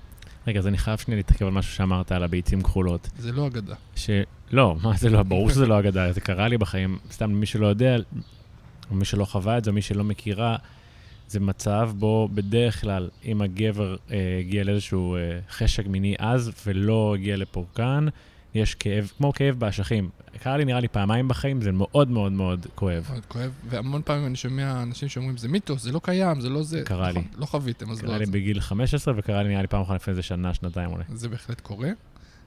[0.46, 3.08] רגע, אז אני חייב שנייה להתעכב על משהו שאמרת על הביצים כחולות.
[3.18, 3.74] זה לא אגדה.
[3.96, 4.10] ש...
[4.52, 6.98] לא, מה זה לא, ברור שזה לא אגדה, זה קרה לי בחיים.
[7.10, 7.96] סתם, מי שלא יודע,
[8.90, 10.56] או מי שלא חווה את זה, או מי שלא מכירה,
[11.28, 17.14] זה מצב בו בדרך כלל, אם הגבר אה, הגיע לאיזשהו אה, חשק מיני עז ולא
[17.14, 18.06] הגיע לפורקן,
[18.56, 20.10] יש כאב, כמו כאב באשכים.
[20.42, 23.06] קרה לי נראה לי פעמיים בחיים, זה מאוד מאוד מאוד כואב.
[23.10, 26.62] מאוד כואב, והמון פעמים אני שומע אנשים שאומרים, זה מיתוס, זה לא קיים, זה לא
[26.62, 26.82] זה.
[26.84, 27.20] קרה לי.
[27.20, 28.26] נכון, לא חוויתם, אז לא קרה לי.
[28.26, 31.04] בגיל 15 וקרה לי נראה לי פעם אחת לפני איזה שנה, שנתיים אולי.
[31.14, 31.90] זה בהחלט קורה.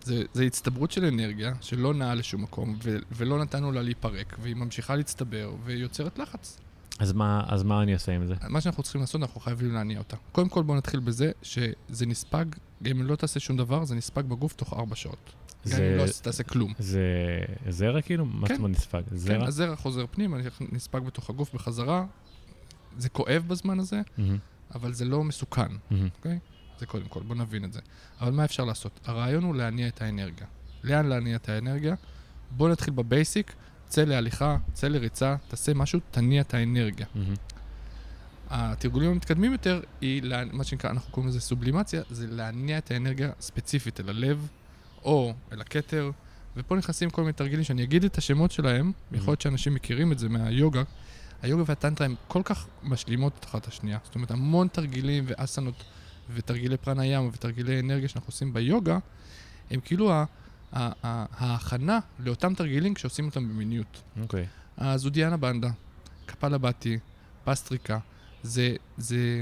[0.03, 4.55] זה, זה הצטברות של אנרגיה שלא נעה לשום מקום, ו- ולא נתנו לה להיפרק, והיא
[4.55, 6.59] ממשיכה להצטבר, ויוצרת לחץ.
[6.99, 8.33] אז מה, אז מה אני אעשה עם זה?
[8.49, 10.17] מה שאנחנו צריכים לעשות, אנחנו חייבים להניע אותה.
[10.31, 12.45] קודם כל בואו נתחיל בזה שזה נספג,
[12.91, 15.31] אם לא תעשה שום דבר, זה נספג בגוף תוך ארבע שעות.
[15.67, 16.73] גם אם לא תעשה כלום.
[16.79, 17.01] זה
[17.69, 18.25] זרע כאילו?
[18.25, 18.53] מה כן.
[18.53, 19.01] זאת אומרת נספג?
[19.09, 19.47] כן, זרע?
[19.47, 20.37] הזרע חוזר פנימה,
[20.71, 22.05] נספג בתוך הגוף בחזרה.
[22.97, 24.37] זה כואב בזמן הזה, מהמם,
[24.75, 25.67] אבל זה לא מסוכן.
[25.91, 26.09] מהמם.
[26.79, 27.79] זה קודם כל, בוא נבין את זה.
[28.21, 28.99] אבל מה אפשר לעשות?
[29.05, 30.47] הרעיון הוא להניע את האנרגיה.
[30.83, 31.95] לאן להניע את האנרגיה?
[32.51, 33.53] בוא נתחיל בבייסיק,
[33.87, 37.05] צא להליכה, צא לריצה, תעשה משהו, תניע את האנרגיה.
[37.15, 37.33] מהמם.
[38.49, 43.99] התרגולים המתקדמים יותר היא, מה שנקרא, אנחנו קוראים לזה סובלימציה, זה להניע את האנרגיה ספציפית
[43.99, 44.47] אל הלב,
[45.03, 46.11] או אל הכתר,
[46.57, 50.19] ופה נכנסים כל מיני תרגילים שאני אגיד את השמות שלהם, יכול להיות שאנשים מכירים את
[50.19, 50.83] זה מהיוגה.
[51.41, 53.97] היוגה והטנטרה הם כל כך משלימות אחת את השנייה.
[54.03, 55.83] זאת אומרת, המון תרגילים ואסנות
[56.33, 58.97] ותרגילי פרניאם ותרגילי אנרגיה שאנחנו עושים ביוגה,
[59.71, 60.25] הם כאילו ה-
[60.73, 64.01] ה- ה- ההכנה לאותם תרגילים כשעושים אותם במיניות.
[64.21, 64.45] אוקיי.
[64.77, 65.69] הזודיאנה בנדה,
[66.25, 66.99] קפלה באטי,
[67.43, 67.99] פסטריקה,
[68.43, 69.41] זה, זה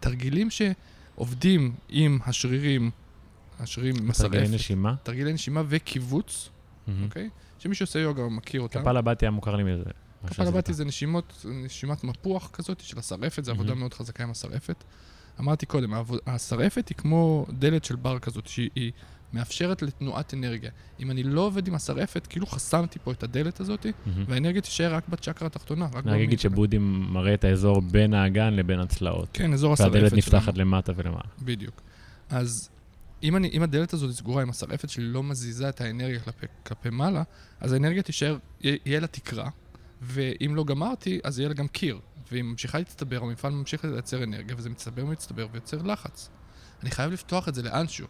[0.00, 2.90] תרגילים שעובדים עם השרירים,
[3.60, 4.94] השרירים תרגילי מסרעפת, נשימה.
[5.02, 6.50] תרגילי נשימה וקיבוץ.
[7.04, 7.28] אוקיי?
[7.58, 8.80] שמי שעושה יוגה מכיר אותם.
[8.80, 9.90] קפלה באתי היה מוכר לי מזה.
[10.30, 10.54] שעשית.
[10.54, 13.74] באטי זה נשימות, נשימת מפוח כזאת של השרעפת, זו עבודה.
[13.74, 14.84] מאוד חזקה עם השרעפת.
[15.40, 15.92] אמרתי קודם,
[16.26, 18.92] השרעפת היא כמו דלת של בר כזאת, שהיא היא
[19.32, 20.70] מאפשרת לתנועת אנרגיה.
[21.00, 24.24] אם אני לא עובד עם השרעפת, כאילו חסמתי פה את הדלת הזאת, מהמם.
[24.28, 26.40] והאנרגיה תישאר רק בצ'קרה התחתונה, אני אגיד.
[26.40, 29.28] שבודי מראה את האזור בין האגן לבין הצלעות.
[29.32, 30.12] כן, אזור השרעפת והדלת.
[30.12, 31.24] נפתחת למטה ולמעלה.
[31.42, 31.80] בדיוק.
[32.28, 32.70] אז
[33.24, 36.90] אם, אני, אם הדלת הזאת סגורה, אם השרעפת שלי לא מזיזה את האנרגיה כלפי, כלפי
[36.90, 37.22] מעלה,
[37.60, 39.48] אז האנרגיה תישאר, יהיה לה תקרה,
[40.02, 42.00] ואם לא גמרתי, אז יהיה לה גם קיר.
[42.30, 46.30] והיא ממשיכה להצטבר, המפעל ממשיך לייצר אנרגיה, וזה מצטבר ומצטבר ויוצר לחץ.
[46.82, 48.06] אני חייב לפתוח את זה לאנשהו.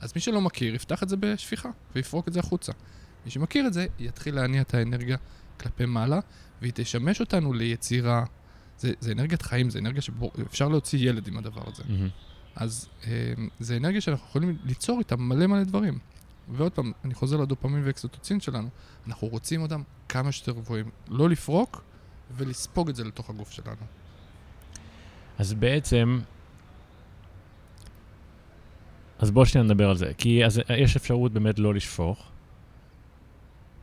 [0.00, 2.72] אז מי שלא מכיר, יפתח את זה בשפיכה, ויפרוק את זה החוצה.
[3.24, 5.16] מי שמכיר את זה, יתחיל להניע את האנרגיה
[5.60, 6.20] כלפי מעלה,
[6.60, 8.24] והיא תשמש אותנו ליצירה.
[8.78, 11.82] זה, זה אנרגיית חיים, זה אנרגיה שאפשר להוציא ילד עם הדבר הזה.
[11.88, 12.08] מהמם.
[12.56, 15.98] אז אה, זה אנרגיה שאנחנו יכולים ליצור איתה מלא מלא דברים.
[16.48, 18.68] ועוד פעם, אני חוזר לדופמין ואקסוטוצין שלנו,
[19.06, 20.90] אנחנו רוצים אותם כמה שיותר גבוהים.
[21.08, 21.82] לא לפרוק
[22.36, 23.86] ולספוג את זה לתוך הגוף שלנו.
[25.38, 26.20] אז בעצם...
[29.18, 30.12] אז בואו שנייה נדבר על זה.
[30.18, 32.28] כי אז יש אפשרות באמת לא לשפוך,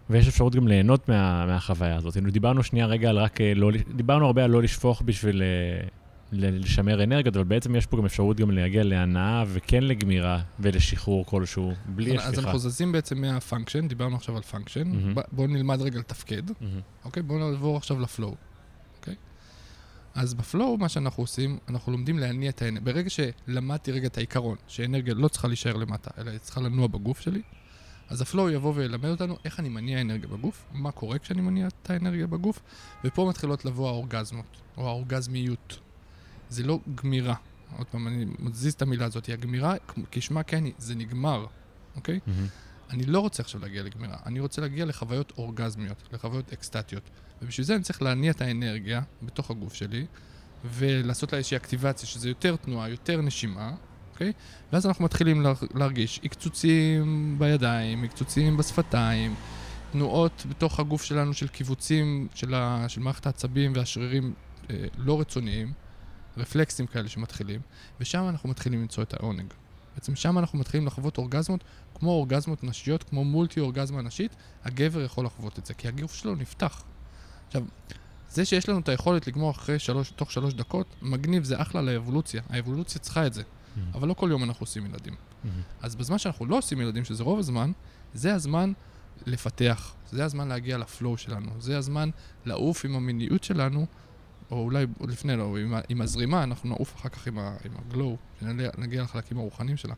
[0.09, 2.13] ויש אפשרות גם ליהנות מה, מהחוויה הזאת.
[2.13, 3.71] כאילו, דיברנו שנייה רגע על רק אה, לא...
[3.95, 5.87] דיברנו הרבה על לא לשפוך בשביל אה,
[6.31, 11.73] לשמר אנרגיות, אבל בעצם יש פה גם אפשרות גם להגיע להנאה וכן לגמירה ולשחרור כלשהו,
[11.85, 12.41] בלי אז השפיכה.
[12.41, 15.13] אנחנו זזים בעצם מה function, דיברנו עכשיו על function.
[15.15, 16.79] ב- בואו נלמד רגע לתפקד, מהמם.
[17.05, 17.23] אוקיי?
[17.23, 18.35] בואו נעבור עכשיו לפלואו,
[18.99, 19.15] אוקיי?
[20.15, 22.93] אז בפלואו, מה שאנחנו עושים, אנחנו לומדים להניע את האנרגיה.
[22.93, 27.19] ברגע שלמדתי רגע את העיקרון, שאנרגיה לא צריכה להישאר למטה, אלא היא צריכה לנוע בגוף
[27.19, 27.41] שלי,
[28.09, 31.89] אז הפלואו יבוא וילמד אותנו איך אני מניע אנרגיה בגוף, מה קורה כשאני מניע את
[31.89, 32.59] האנרגיה בגוף,
[33.05, 34.45] ופה מתחילות לבוא האורגזמות,
[34.77, 35.79] או האורגזמיות.
[36.49, 37.35] זה לא גמירה.
[37.77, 39.29] עוד פעם, אני מזיז את המילה הזאת.
[39.29, 39.75] הגמירה,
[40.11, 41.45] כשמה כן היא, זה נגמר,
[41.95, 42.19] אוקיי?
[42.27, 42.47] מהמם.
[42.89, 47.03] אני לא רוצה עכשיו להגיע לגמירה, אני רוצה להגיע לחוויות אורגזמיות, לחוויות אקסטטיות.
[47.41, 50.05] ובשביל זה אני צריך להניע את האנרגיה בתוך הגוף שלי,
[50.65, 53.71] ולעשות לה איזושהי אקטיבציה, שזה יותר תנועה, יותר נשימה,
[54.13, 54.31] אוקיי?
[54.73, 59.35] ואז אנחנו מתחילים לה- להרגיש עקצוצים בידיים, עקצוצים בשפתיים,
[59.91, 64.33] תנועות בתוך הגוף שלנו של קיבוצים של, ה, של מערכת העצבים והשרירים
[64.69, 65.73] אה, לא רצוניים,
[66.37, 67.61] רפלקסים כאלה שמתחילים,
[67.99, 69.53] ושם אנחנו מתחילים למצוא את העונג.
[69.95, 71.63] בעצם שם אנחנו מתחילים לחוות אורגזמות
[71.95, 76.35] כמו אורגזמות נשיות, כמו מולטי אורגזמה נשית, הגבר יכול לחוות את זה, כי הגוף שלו
[76.35, 76.83] נפתח.
[77.47, 77.63] עכשיו,
[78.29, 82.41] זה שיש לנו את היכולת לגמור אחרי שלוש, תוך שלוש דקות, מגניב, זה אחלה לאבולוציה.
[82.49, 83.43] האבולוציה צריכה את זה,
[83.75, 83.91] מהמם.
[83.93, 85.15] אבל לא כל יום אנחנו עושים ילדים.
[85.43, 85.61] מהמם.
[85.81, 87.71] אז בזמן שאנחנו לא עושים ילדים, שזה רוב הזמן,
[88.13, 88.71] זה הזמן
[89.25, 92.09] לפתח, זה הזמן להגיע לפלואו שלנו, זה הזמן
[92.45, 93.85] לעוף עם המיניות שלנו,
[94.51, 97.71] או אולי עוד לפני, לא, עם, עם הזרימה, אנחנו נעוף אחר כך עם, ה- עם
[97.77, 98.17] הגלואו,
[98.77, 99.93] נגיע לחלקים הרוחניים שלה.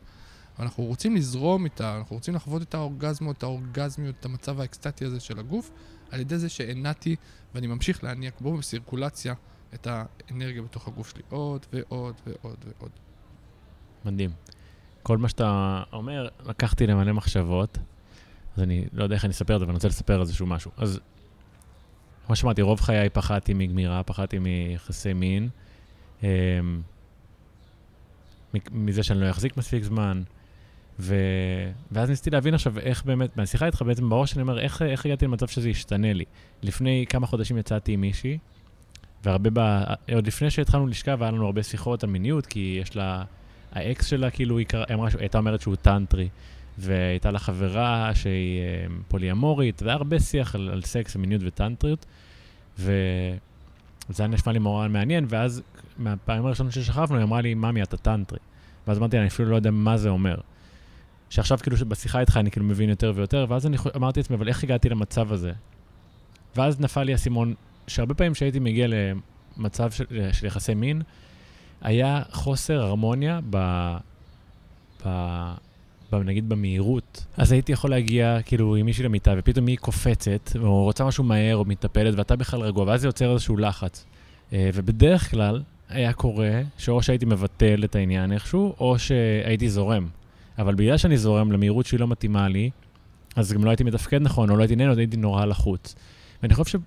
[0.58, 5.20] אנחנו רוצים לזרום איתה, אנחנו רוצים לחוות את האורגזמות, את האורגזמיות, את המצב האקסטטי הזה
[5.20, 5.70] של הגוף,
[6.10, 7.16] על ידי זה שהנעתי,
[7.54, 9.34] ואני ממשיך להניע כמו בסירקולציה,
[9.74, 12.90] את האנרגיה בתוך הגוף שלי עוד ועוד ועוד ועוד.
[14.04, 14.30] מדהים.
[15.02, 17.78] כל מה שאתה אומר, לקחתי למלא מחשבות,
[18.56, 20.70] אז אני לא יודע איך אני אספר את זה, אבל אני רוצה לספר איזשהו משהו.
[20.76, 21.00] אז
[22.28, 25.48] כמו שאמרתי, רוב חיי פחדתי מגמירה, פחדתי מיחסי מין,
[26.22, 26.28] אמ,
[28.72, 30.22] מזה שאני לא אחזיק מספיק זמן,
[31.00, 31.16] ו...
[31.92, 35.24] ואז ניסיתי להבין עכשיו איך באמת, מהשיחה איתך בעצם בראש אני אומר, איך, איך הגעתי
[35.24, 36.24] למצב שזה ישתנה לי.
[36.62, 38.38] לפני כמה חודשים יצאתי עם מישהי,
[39.24, 39.84] והרבה ב...
[40.14, 43.24] עוד לפני שהתחלנו לשכב, היה לנו הרבה שיחות על מיניות, כי יש לה...
[43.72, 46.28] האקס שלה, כאילו, היא, קרא, היא אמרה, הייתה אומרת שהוא טנטרי,
[46.78, 52.06] והייתה לה חברה שהיא אה, פוליאמורית, והיה הרבה שיח על, על סקס ומיניות וטנטריות,
[52.78, 52.92] וזה
[54.18, 55.62] היה נשמע לי מאוד מעניין, ואז
[55.98, 58.38] מהפעמים הראשונות ששכבנו, היא אמרה לי, ממי, אתה טנטרי.
[58.86, 60.36] ואז אמרתי, אני אפילו לא יודע מה זה אומר.
[61.30, 64.64] שעכשיו, כאילו, בשיחה איתך אני כאילו מבין יותר ויותר, ואז אני אמרתי לעצמי, אבל איך
[64.64, 65.52] הגעתי למצב הזה?
[66.56, 67.54] ואז נפל לי האסימון,
[67.86, 68.86] שהרבה פעמים שהייתי מגיע
[69.56, 71.02] למצב של, של יחסי מין,
[71.80, 73.56] היה חוסר הרמוניה ב...
[75.06, 75.08] ב...
[76.12, 77.26] נגיד במהירות.
[77.36, 81.56] אז הייתי יכול להגיע כאילו עם מישהי למיטה, ופתאום היא קופצת, או רוצה משהו מהר,
[81.56, 84.06] או מתנפלת, ואתה בכלל רגוע, ואז זה יוצר איזשהו לחץ.
[84.52, 90.08] אה, ובדרך כלל היה קורה שאו שהייתי מבטל את העניין איכשהו, או שהייתי זורם.
[90.58, 92.70] אבל בגלל שאני זורם למהירות שהיא לא מתאימה לי,
[93.36, 95.94] אז גם לא הייתי מתפקד נכון, או לא הייתי נהנה, הייתי נורא לחוץ.
[96.42, 96.78] ואני חושב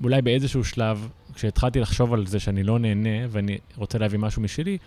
[0.00, 4.78] שאולי באיזשהו שלב, כשהתחלתי לחשוב על זה שאני לא נהנה ואני רוצה להביא משהו משלי,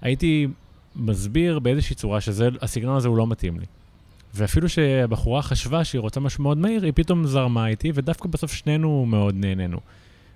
[0.00, 0.48] הייתי
[0.96, 3.66] מסביר באיזושהי צורה שהסגנון הזה הוא לא מתאים לי.
[4.34, 9.06] ואפילו שהבחורה חשבה שהיא רוצה משהו מאוד מהיר, היא פתאום זרמה איתי, ודווקא בסוף שנינו
[9.06, 9.80] מאוד נהנינו.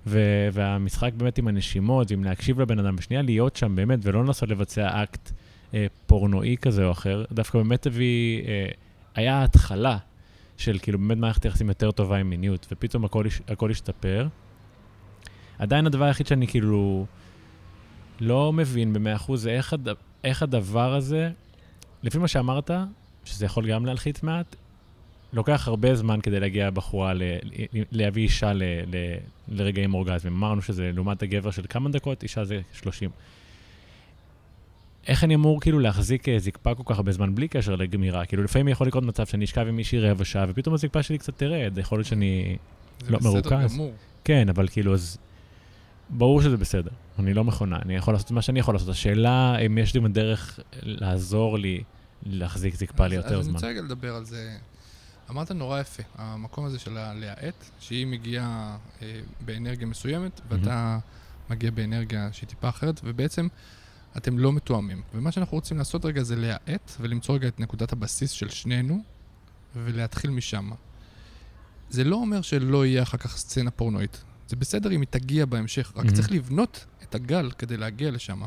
[0.07, 4.49] ו- והמשחק באמת עם הנשימות, ועם להקשיב לבן אדם, ושנייה להיות שם באמת, ולא לנסות
[4.49, 5.31] לבצע אקט
[5.73, 8.67] אה, פורנואי כזה או אחר, דווקא באמת הביא, אה,
[9.15, 9.97] היה התחלה
[10.57, 14.27] של כאילו באמת מערכת יחסים יותר טובה עם מיניות, ופתאום הכל, הכל השתפר.
[15.59, 17.05] עדיין הדבר היחיד שאני כאילו
[18.19, 19.87] לא מבין במאה אחוז איך, הד...
[20.27, 21.29] איך הדבר הזה,
[22.03, 22.71] לפי מה שאמרת,
[23.25, 24.55] שזה יכול גם להלחיץ מעט,
[25.33, 27.21] לוקח הרבה זמן כדי להגיע בחורה, ל...
[27.91, 28.63] להביא אישה ל...
[28.63, 28.95] ל...
[29.47, 30.33] לרגעים אורגזמים.
[30.33, 33.09] אמרנו שזה לעומת הגבר של כמה דקות, אישה זה 30.
[35.07, 38.25] איך אני אמור כאילו להחזיק אה, זקפה כל כך הרבה זמן בלי קשר לגמירה?
[38.25, 41.37] כאילו לפעמים יכול לקרות מצב שאני אשכב עם מישהי רבע שעה, ופתאום הזקפה שלי קצת
[41.37, 42.57] תרד, יכול להיות שאני
[43.09, 43.73] לא זה בסדר מרוכז.
[43.73, 43.93] גמור.
[44.23, 45.17] כן, אבל כאילו, אז
[46.09, 46.91] ברור שזה בסדר.
[47.19, 48.89] אני לא מכונה, אני יכול לעשות מה שאני יכול לעשות.
[48.89, 51.83] השאלה אם יש לי דרך לעזור לי
[52.23, 53.53] להחזיק זקפה אז- ליותר אז אני זמן.
[53.53, 54.57] רוצה רגע לדבר על זה.
[55.29, 60.99] אמרת נורא יפה, המקום הזה של הלהאט, שהיא מגיעה אה, באנרגיה מסוימת, ואתה
[61.49, 63.47] מגיע באנרגיה שהיא טיפה אחרת, ובעצם
[64.17, 65.01] אתם לא מתואמים.
[65.13, 69.03] ומה שאנחנו רוצים לעשות רגע זה להאט ולמצוא רגע את נקודת הבסיס של שנינו,
[69.75, 70.69] ולהתחיל משם.
[71.89, 74.23] זה לא אומר שלא יהיה אחר כך סצנה פורנואית.
[74.47, 76.15] זה בסדר אם היא תגיע בהמשך, רק מהמם.
[76.15, 78.41] צריך לבנות את הגל כדי להגיע לשם.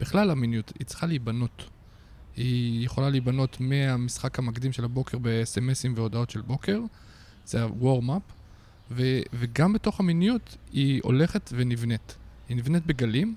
[0.00, 1.70] בכלל המיניות, היא צריכה להיבנות.
[2.36, 6.80] היא יכולה להיבנות מהמשחק המקדים של הבוקר ב-SMSים והודעות של בוקר,
[7.46, 8.32] זה ה-warm-up,
[8.90, 12.16] ו- וגם בתוך המיניות היא הולכת ונבנית.
[12.48, 13.34] היא נבנית בגלים,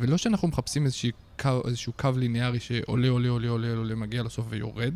[0.00, 1.10] ולא שאנחנו מחפשים איזשהו
[1.40, 4.94] קו, איזשהו קו ליניארי שעולה, עולה, עולה, עולה, עולה, מגיע לסוף ויורד.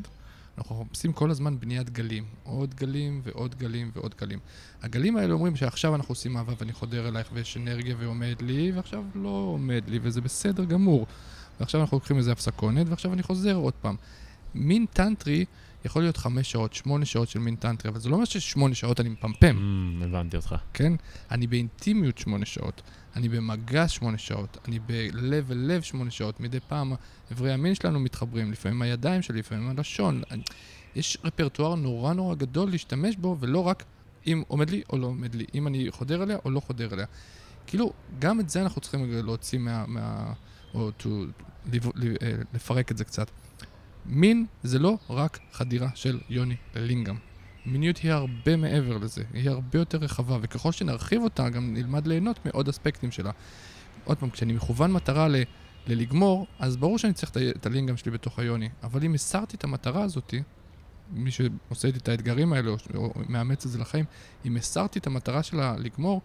[0.59, 2.25] אנחנו מחפשים כל הזמן בניית גלים.
[2.43, 4.39] עוד גלים ועוד גלים ועוד גלים.
[4.83, 9.05] הגלים האלה אומרים שעכשיו אנחנו עושים אהבה ואני חודר אלייך ויש אנרגיה ועומד לי, ועכשיו
[9.15, 11.07] לא עומד לי, וזה בסדר גמור.
[11.61, 13.97] ועכשיו אנחנו לוקחים איזה הפסקונת, ועכשיו אני חוזר עוד פעם.
[14.55, 15.45] מין טנטרי
[15.85, 19.01] יכול להיות חמש שעות, שמונה שעות של מין טנטרי, אבל זה לא אומר ששמונה שעות
[19.01, 19.57] אני מפמפם,
[20.01, 20.55] Mm, הבנתי אותך.
[20.75, 20.93] כן?
[21.31, 22.83] אני באינטימיות שמונה שעות,
[23.17, 26.93] אני במגע שמונה שעות, אני בלב אל לב שמונה שעות, מדי פעם
[27.31, 30.23] איברי המין שלנו מתחברים, לפעמים הידיים שלי, לפעמים הלשון.
[30.31, 30.43] אני-
[30.97, 33.85] יש רפרטואר נורא נורא גדול להשתמש בו, ולא רק
[34.27, 37.07] אם עומד לי או לא עומד לי, אם אני חודר אליה או לא חודר אליה.
[37.67, 39.85] כאילו, גם את זה אנחנו צריכים להוציא מה...
[39.87, 40.33] מה
[40.75, 41.07] או to,
[41.75, 41.79] אה,
[42.55, 43.31] לפרק את זה קצת.
[44.07, 47.17] מין זה לא רק חדירה של יוני ללינגאם.
[47.67, 52.47] מיניות היא הרבה מעבר לזה, היא הרבה יותר רחבה, וככל שנרחיב אותה, גם נלמד ליהנות
[52.47, 53.31] מעוד אספקטים שלה.
[54.05, 55.37] עוד פעם, כשאני מכוון מטרה ל,
[55.87, 60.03] ללגמור, אז ברור שאני צריך את הלינגאם שלי בתוך היוני, אבל אם הסרתי את המטרה
[60.03, 60.43] הזאתי,
[61.11, 64.05] מי שעושה את האתגרים האלה, או, או מאמץ את זה לחיים,
[64.45, 66.21] אם הסרתי את המטרה שלה לגמור,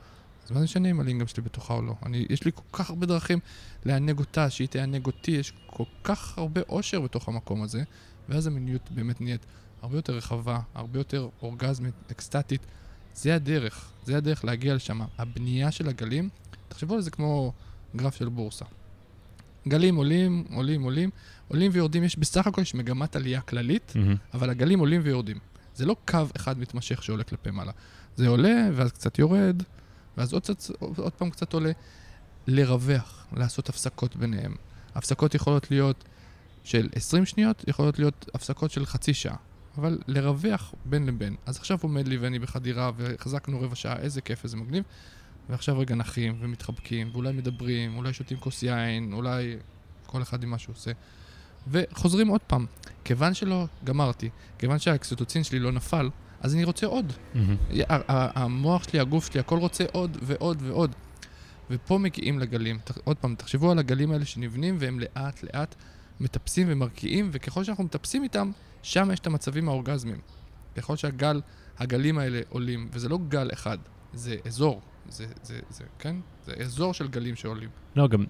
[0.47, 1.93] אז מה זה משנה אם הלינגאם שלי בתוכה או לא?
[2.05, 3.39] אני, יש לי כל כך הרבה דרכים
[3.85, 7.83] לענג אותה, שהיא תענג אותי, יש כל כך הרבה אושר בתוך המקום הזה,
[8.29, 9.45] ואז המיניות באמת נהיית
[9.81, 12.61] הרבה יותר רחבה, הרבה יותר אורגזמית, אקסטטית.
[13.13, 15.01] זה הדרך, זה הדרך להגיע לשם.
[15.17, 16.29] הבנייה של הגלים,
[16.69, 17.53] תחשבו על זה כמו
[17.95, 18.65] גרף של בורסה.
[19.67, 21.09] גלים עולים, עולים, עולים,
[21.47, 24.15] עולים ויורדים, יש בסך הכל יש מגמת עלייה כללית, מהמם.
[24.33, 25.37] אבל הגלים עולים ויורדים.
[25.75, 27.71] זה לא קו אחד מתמשך שעולה כלפי מעלה.
[28.15, 29.63] זה עולה, ואז קצת יורד,
[30.17, 31.71] ואז עוד, קצת, עוד פעם קצת עולה.
[32.47, 34.55] לרווח, לעשות הפסקות ביניהם.
[34.95, 36.03] הפסקות יכולות להיות
[36.63, 39.35] של 20 שניות, יכולות להיות הפסקות של חצי שעה.
[39.77, 41.35] אבל לרווח בין לבין.
[41.45, 44.83] אז עכשיו עומד לי ואני בחדירה, והחזקנו רבע שעה, איזה כיף, איזה מגניב.
[45.49, 49.57] ועכשיו רגע נחים ומתחבקים, ואולי מדברים, אולי שותים כוס יין, אולי
[50.05, 50.91] כל אחד עם מה שהוא עושה.
[51.67, 52.65] וחוזרים עוד פעם.
[53.03, 56.09] כיוון שלא גמרתי, כיוון שהאקסטוצין שלי לא נפל,
[56.41, 57.13] אז אני רוצה עוד.
[57.89, 60.95] ה- המוח שלי, הגוף שלי, הכל רוצה עוד ועוד ועוד.
[61.69, 62.79] ופה מגיעים לגלים.
[63.03, 65.75] עוד פעם, תחשבו על הגלים האלה שנבנים והם לאט לאט
[66.19, 70.19] מטפסים ומרקיעים, וככל שאנחנו מטפסים איתם, שם יש את המצבים האורגזמיים.
[70.75, 71.41] ככל שהגל,
[71.79, 73.77] הגלים האלה עולים, וזה לא גל אחד,
[74.13, 74.81] זה אזור.
[75.09, 76.15] זה, זה, זה, כן?
[76.45, 77.69] זה אזור של גלים שעולים.
[77.95, 78.25] לא, גם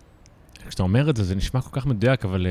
[0.68, 2.48] כשאתה אומר את זה, זה נשמע כל כך מדויק, אבל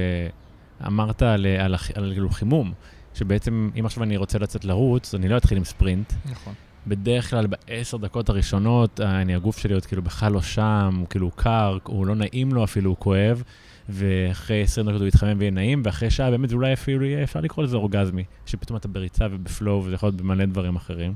[0.80, 2.72] uh, אמרת על, אה, על, על כאילו חימום,
[3.16, 6.12] שבעצם אם עכשיו אני רוצה לצאת לרוץ, אני לא אתחיל עם ספרינט.
[6.30, 6.54] נכון.
[6.86, 11.06] בדרך כלל בעשר דקות הראשונות, אה, אני, הגוף שלי עוד כאילו בכלל לא שם, הוא
[11.08, 13.42] כאילו קר, הוא לא נעים לו אפילו, הוא כואב,
[13.88, 17.64] ואחרי 20 דקות הוא יתחמם ויהיה נעים, ואחרי שעה באמת אולי אפילו יהיה אפשר לקרוא
[17.64, 21.14] לזה אורגזמי, שפתאום אתה בריצה ובפלואו, וזה יכול להיות במלא דברים אחרים.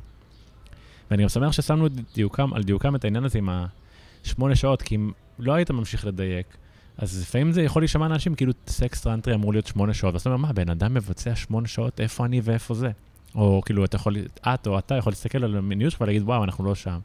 [1.11, 3.49] ואני גם שמח ששמנו דיוקם, על דיוקם את העניין הזה עם
[4.25, 6.57] השמונה שעות, כי אם לא היית ממשיך לדייק,
[6.99, 10.31] אז לפעמים זה יכול להישמע לאנשים כאילו סקס טנטרי אמור להיות שמונה שעות, ואז אתה
[10.31, 12.91] אומר, מה, בן אדם מבצע שמונה שעות, איפה אני ואיפה זה?
[13.35, 14.17] או כאילו, אתה יכול,
[14.55, 16.99] את או אתה יכול להסתכל על המיניות שלך ולהגיד, וואו, אנחנו לא שם.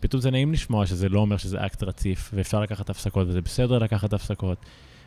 [0.00, 3.78] פתאום זה נעים לשמוע שזה לא אומר שזה אקט רציף, ואפשר לקחת הפסקות, וזה בסדר
[3.78, 4.58] לקחת הפסקות,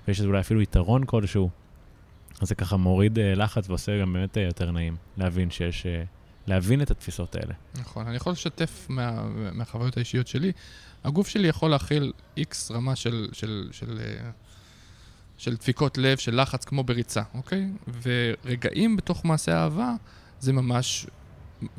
[0.07, 1.49] ויש אולי אפילו יתרון כלשהו.
[2.41, 6.03] אז זה ככה מוריד אה, לחץ ועושה גם באמת אה, יותר נעים להבין שיש, אה,
[6.47, 7.53] להבין את התפיסות האלה.
[7.75, 10.51] נכון, אני יכול לשתף מה, מהחוויות האישיות שלי.
[11.03, 14.29] הגוף שלי יכול להכיל איקס רמה של, של, של, אה,
[15.37, 17.69] של דפיקות לב, של לחץ, כמו בריצה, אוקיי?
[18.01, 19.93] ורגעים בתוך מעשה האהבה,
[20.39, 21.07] זה ממש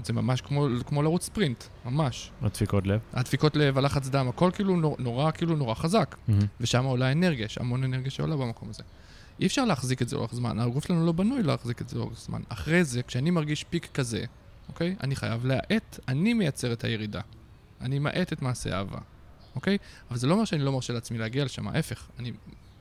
[0.05, 2.31] זה ממש כמו, כמו לרוץ ספרינט, ממש.
[2.43, 3.01] הדפיקות לב.
[3.12, 6.16] הדפיקות לב, הלחץ דם, הכל כאילו נור, נורא, כאילו נורא חזק.
[6.29, 6.41] מהמם.
[6.61, 8.83] ושם עולה אנרגיה, יש המון אנרגיה שעולה במקום הזה.
[9.41, 12.20] אי אפשר להחזיק את זה לאורך זמן, הגוף שלנו לא בנוי להחזיק את זה לאורך
[12.20, 12.43] זמן.
[12.49, 14.25] אחרי זה, כשאני מרגיש פיק כזה,
[14.68, 14.97] אוקיי?
[15.03, 17.20] אני חייב להאט, אני מייצר את הירידה.
[17.81, 18.99] אני מאט את מעשה האהבה,
[19.57, 19.78] אוקיי?
[20.11, 22.09] אבל זה לא אומר שאני לא מרשה לעצמי להגיע לשם, ההפך.
[22.18, 22.32] אני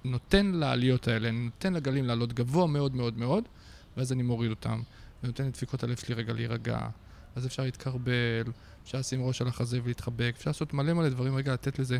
[0.04, 3.44] נותן לעליות האלה, אני נותן לגלים לעלות גבוה מאוד מאוד מאוד,
[3.98, 4.82] ואז אני מוריד אותם,
[5.24, 6.80] ונותן לדפיקות הלב שלי רגע להירגע.
[7.36, 8.52] אז אפשר להתקרבל,
[8.84, 12.00] אפשר לשים ראש על החזה ולהתחבק, אפשר לעשות מלא מלא דברים, רגע לתת לזה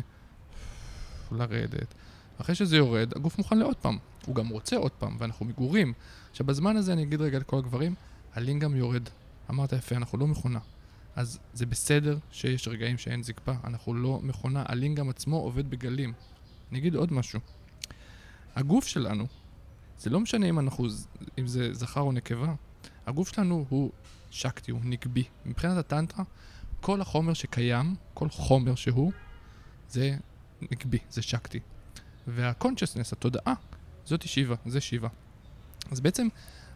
[1.32, 1.94] לרדת.
[2.40, 3.98] אחרי שזה יורד, הגוף מוכן לעוד פעם.
[4.26, 5.92] הוא גם רוצה עוד פעם, ואנחנו מגורים.
[6.30, 7.94] עכשיו, בזמן הזה אני אגיד רגע לכל הגברים,
[8.34, 9.08] הלינק גם יורד.
[9.50, 10.58] אמרת יפה, אנחנו לא מכונה.
[11.16, 14.64] אז זה בסדר שיש רגעים שאין זקפה, אנחנו לא מכונה.
[14.66, 16.12] הלינגאם עצמו עובד בגלים.
[16.70, 17.40] אני אגיד עוד משהו.
[18.54, 19.26] הגוף שלנו,
[19.98, 20.86] זה לא משנה אם אנחנו,
[21.38, 22.54] אם זה זכר או נקבה,
[23.06, 23.90] הגוף שלנו הוא
[24.30, 25.24] שקטי, הוא נקבי.
[25.46, 26.24] מבחינת הטנטרה,
[26.80, 29.12] כל החומר שקיים, כל חומר שהוא,
[29.88, 30.16] זה
[30.62, 31.60] נקבי, זה שקטי.
[32.26, 33.54] וה-consciousness, התודעה,
[34.04, 35.08] זאת שיבה, זה שיבה.
[35.90, 36.28] אז בעצם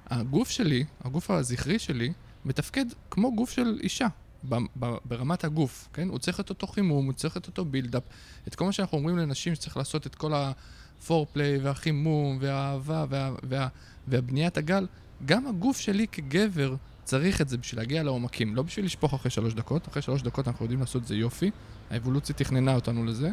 [0.07, 2.13] הגוף שלי, הגוף הזכרי שלי,
[2.45, 4.07] מתפקד כמו גוף של אישה,
[4.49, 6.09] ב- ב- ברמת הגוף, כן?
[6.09, 8.03] הוא צריך את אותו חימום, הוא צריך את אותו בילדאפ,
[8.49, 13.69] את כל מה שאנחנו אומרים לנשים שצריך לעשות את כל הפורפליי והחימום והאהבה וה- וה-
[14.09, 14.87] והבניית הגל,
[15.25, 16.75] גם הגוף שלי כגבר
[17.05, 20.49] צריך את זה בשביל להגיע לעומקים, לא בשביל לשפוך אחרי שלוש דקות, אחרי שלוש דקות
[20.49, 21.51] אנחנו יודעים לעשות את זה יופי,
[21.91, 23.31] האבולוציה תכננה אותנו לזה,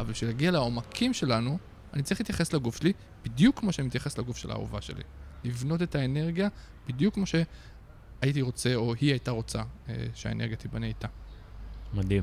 [0.00, 1.58] אבל בשביל להגיע לעומקים שלנו,
[1.94, 2.92] אני צריך להתייחס לגוף שלי
[3.24, 5.02] בדיוק כמו שאני מתייחס לגוף של האהובה שלי.
[5.44, 6.48] לבנות את האנרגיה
[6.88, 7.26] בדיוק כמו
[8.20, 11.08] שהייתי רוצה, או היא הייתה רוצה, אה, שהאנרגיה תיבנה איתה.
[11.94, 12.22] מדהים.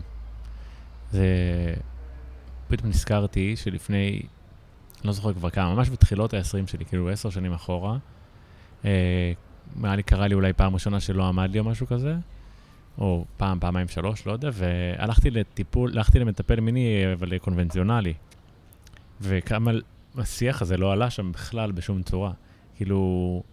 [1.11, 1.27] זה...
[2.67, 4.21] פתאום נזכרתי שלפני,
[5.03, 7.97] לא זוכר כבר כמה, ממש בתחילות ה-20 שלי, כאילו עשר שנים אחורה,
[8.85, 9.33] אה,
[9.83, 12.15] לי קרה לי אולי פעם ראשונה שלא עמד לי או משהו כזה,
[12.97, 18.13] או פעם, פעמיים, שלוש, לא יודע, והלכתי לטיפול, הלכתי למטפל מיני, אבל קונבנציונלי.
[19.21, 19.71] וכמה
[20.17, 22.31] השיח הזה לא עלה שם בכלל בשום צורה.
[22.75, 23.43] כאילו,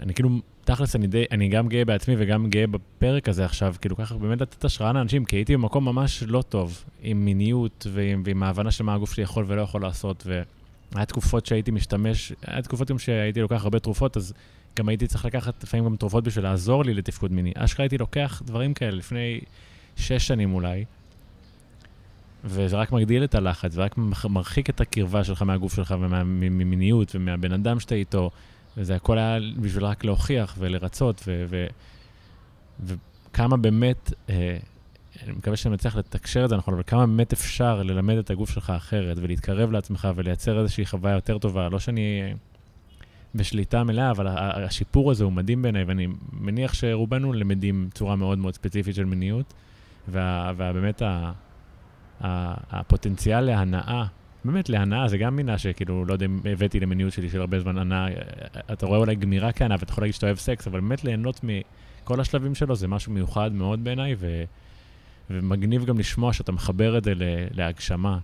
[0.00, 0.30] אני כאילו,
[0.64, 4.40] תכלס, אני, די, אני גם גאה בעצמי וגם גאה בפרק הזה עכשיו, כאילו ככה באמת
[4.40, 8.84] לתת השראה לאנשים, כי הייתי במקום ממש לא טוב, עם מיניות ועם, ועם ההבנה של
[8.84, 13.40] מה הגוף שלי יכול ולא יכול לעשות, והיה תקופות שהייתי משתמש, היה תקופות גם שהייתי
[13.40, 14.32] לוקח הרבה תרופות, אז
[14.76, 17.52] גם הייתי צריך לקחת לפעמים גם תרופות בשביל לעזור לי לתפקוד מיני.
[17.54, 19.40] אשכרה הייתי לוקח דברים כאלה לפני
[19.96, 20.84] שש שנים אולי,
[22.44, 23.94] וזה רק מגדיל את הלחץ, זה רק
[24.24, 28.30] מרחיק את הקרבה שלך מהגוף שלך וממיניות ומהבן אדם שאתה איתו,
[28.76, 31.66] וזה הכל היה בשביל רק להוכיח ולרצות, ו- ו-
[32.80, 34.58] וכמה באמת, אה,
[35.22, 38.50] אני מקווה שאני מצליח לתקשר את זה נכון, אבל כמה באמת אפשר ללמד את הגוף
[38.50, 41.68] שלך אחרת, ולהתקרב לעצמך ולייצר איזושהי חוויה יותר טובה.
[41.68, 42.34] לא שאני
[43.34, 44.26] בשליטה מלאה, אבל
[44.64, 49.54] השיפור הזה הוא מדהים בעיניי, ואני מניח שרובנו למדים צורה מאוד מאוד ספציפית של מיניות,
[50.08, 51.32] וה- ובאמת ה...
[52.24, 54.04] ה- הפוטנציאל להנאה,
[54.44, 57.78] באמת להנאה, זה גם מינה שכאילו, לא יודע אם הבאתי למיניות שלי של הרבה זמן
[57.78, 58.06] הנאה,
[58.72, 62.20] אתה רואה אולי גמירה כהנאה ואתה יכול להגיד שאתה אוהב סקס, אבל באמת ליהנות מכל
[62.20, 64.44] השלבים שלו זה משהו מיוחד מאוד בעיניי, ו...
[65.30, 67.22] ומגניב גם לשמוע שאתה מחבר את זה ל...
[67.50, 68.18] להגשמה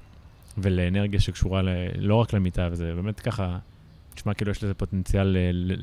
[0.58, 1.68] ולאנרגיה שקשורה ל...
[1.98, 3.58] לא רק למיטה, וזה באמת ככה,
[4.16, 5.38] נשמע כאילו יש לזה פוטנציאל ל...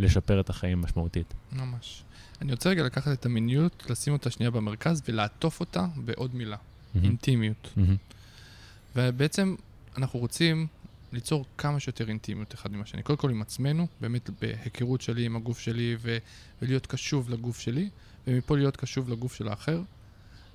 [0.05, 1.33] לשפר את החיים משמעותית.
[1.51, 2.03] ממש.
[2.41, 6.57] אני רוצה רגע לקחת את המיניות, לשים אותה שנייה במרכז ולעטוף אותה בעוד מילה,
[7.03, 7.73] אינטימיות.
[7.75, 7.95] מהמם.
[8.95, 9.55] ובעצם
[9.97, 10.67] אנחנו רוצים
[11.11, 13.03] ליצור כמה שיותר אינטימיות אחד עם השני.
[13.03, 16.17] קודם כל עם עצמנו, באמת בהיכרות שלי עם הגוף שלי, ו-
[16.61, 17.89] ולהיות קשוב לגוף שלי,
[18.27, 19.81] ומפה להיות קשוב לגוף של האחר,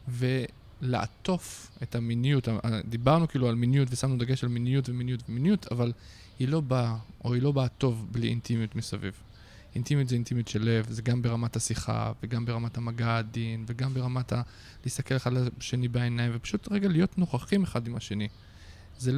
[0.09, 2.49] ולעטוף את המיניות.
[2.49, 5.93] ה- דיברנו כאילו על מיניות ושמנו דגש על מיניות ומיניות ומיניות, אבל
[6.39, 9.15] היא לא באה, או היא לא באה טוב בלי אינטימיות מסביב.
[9.75, 14.33] אינטימיות זה אינטימיות של לב, זה גם ברמת השיחה, וגם ברמת המגע העדין, וגם ברמת
[14.33, 14.43] ה...
[14.85, 18.29] להסתכל אחד לשני בעיניים, ופשוט רגע להיות נוכחים אחד עם השני.
[19.01, 19.13] זה...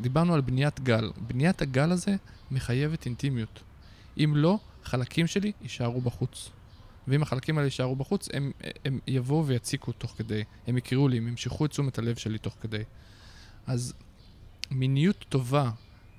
[0.00, 1.10] דיברנו על בניית גל.
[1.26, 2.16] בניית הגל הזה
[2.50, 3.60] מחייבת אינטימיות.
[4.18, 6.50] אם לא, חלקים שלי יישארו בחוץ.
[7.08, 8.52] ואם החלקים האלה יישארו בחוץ, הם,
[8.84, 10.44] הם יבואו ויציקו תוך כדי.
[10.66, 12.82] הם יקראו לי, הם ימשכו את תשומת הלב שלי תוך כדי.
[13.66, 13.94] אז
[14.70, 15.70] מיניות טובה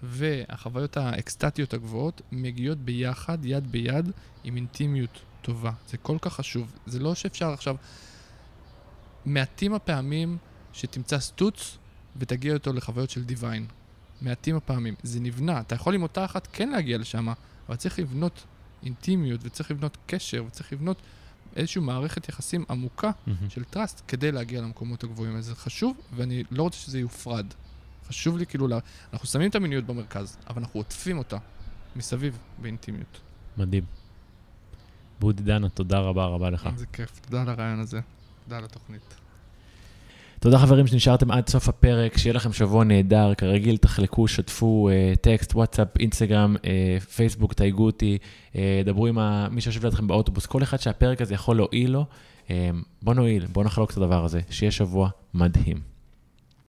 [0.03, 4.11] והחוויות האקסטטיות הגבוהות מגיעות ביחד, יד ביד,
[4.43, 5.71] עם אינטימיות טובה.
[5.87, 6.71] זה כל כך חשוב.
[6.85, 7.75] זה לא שאפשר עכשיו...
[9.25, 10.37] מעטים הפעמים
[10.73, 11.77] שתמצא סטוץ
[12.15, 13.67] ותגיע אותו לחוויות של דיוויין.
[14.21, 14.95] מעטים הפעמים.
[15.03, 15.59] זה נבנה.
[15.59, 17.27] אתה יכול עם אותה אחת כן להגיע לשם,
[17.69, 18.43] אבל צריך לבנות
[18.83, 21.01] אינטימיות, וצריך לבנות קשר, וצריך לבנות
[21.55, 23.49] איזושהי מערכת יחסים עמוקה מהמם.
[23.49, 25.41] של טראסט כדי להגיע למקומות הגבוהים האלה.
[25.41, 27.45] זה חשוב, ואני לא רוצה שזה יופרד.
[28.07, 28.79] חשוב לי כאילו, לה...
[29.13, 31.37] אנחנו שמים את המיניות במרכז, אבל אנחנו עוטפים אותה
[31.95, 33.21] מסביב באינטימיות.
[33.57, 33.83] מדהים.
[35.19, 36.69] בודי דנה, תודה רבה רבה לך.
[36.73, 37.99] איזה כיף, תודה על הרעיון הזה,
[38.43, 39.15] תודה על התוכנית.
[40.45, 45.55] תודה חברים שנשארתם עד סוף הפרק, שיהיה לכם שבוע נהדר, כרגיל תחלקו, שתפו uh, טקסט,
[45.55, 48.17] וואטסאפ, אינסטגרם, uh, פייסבוק, תייגו אותי,
[48.53, 49.17] uh, דברו עם
[49.51, 52.05] מי שיושב לידכם באוטובוס, כל אחד שהפרק הזה יכול להועיל לו,
[53.01, 55.94] בוא נועיל, בוא נחלוק את הדבר הזה, שיהיה שבוע מדהים.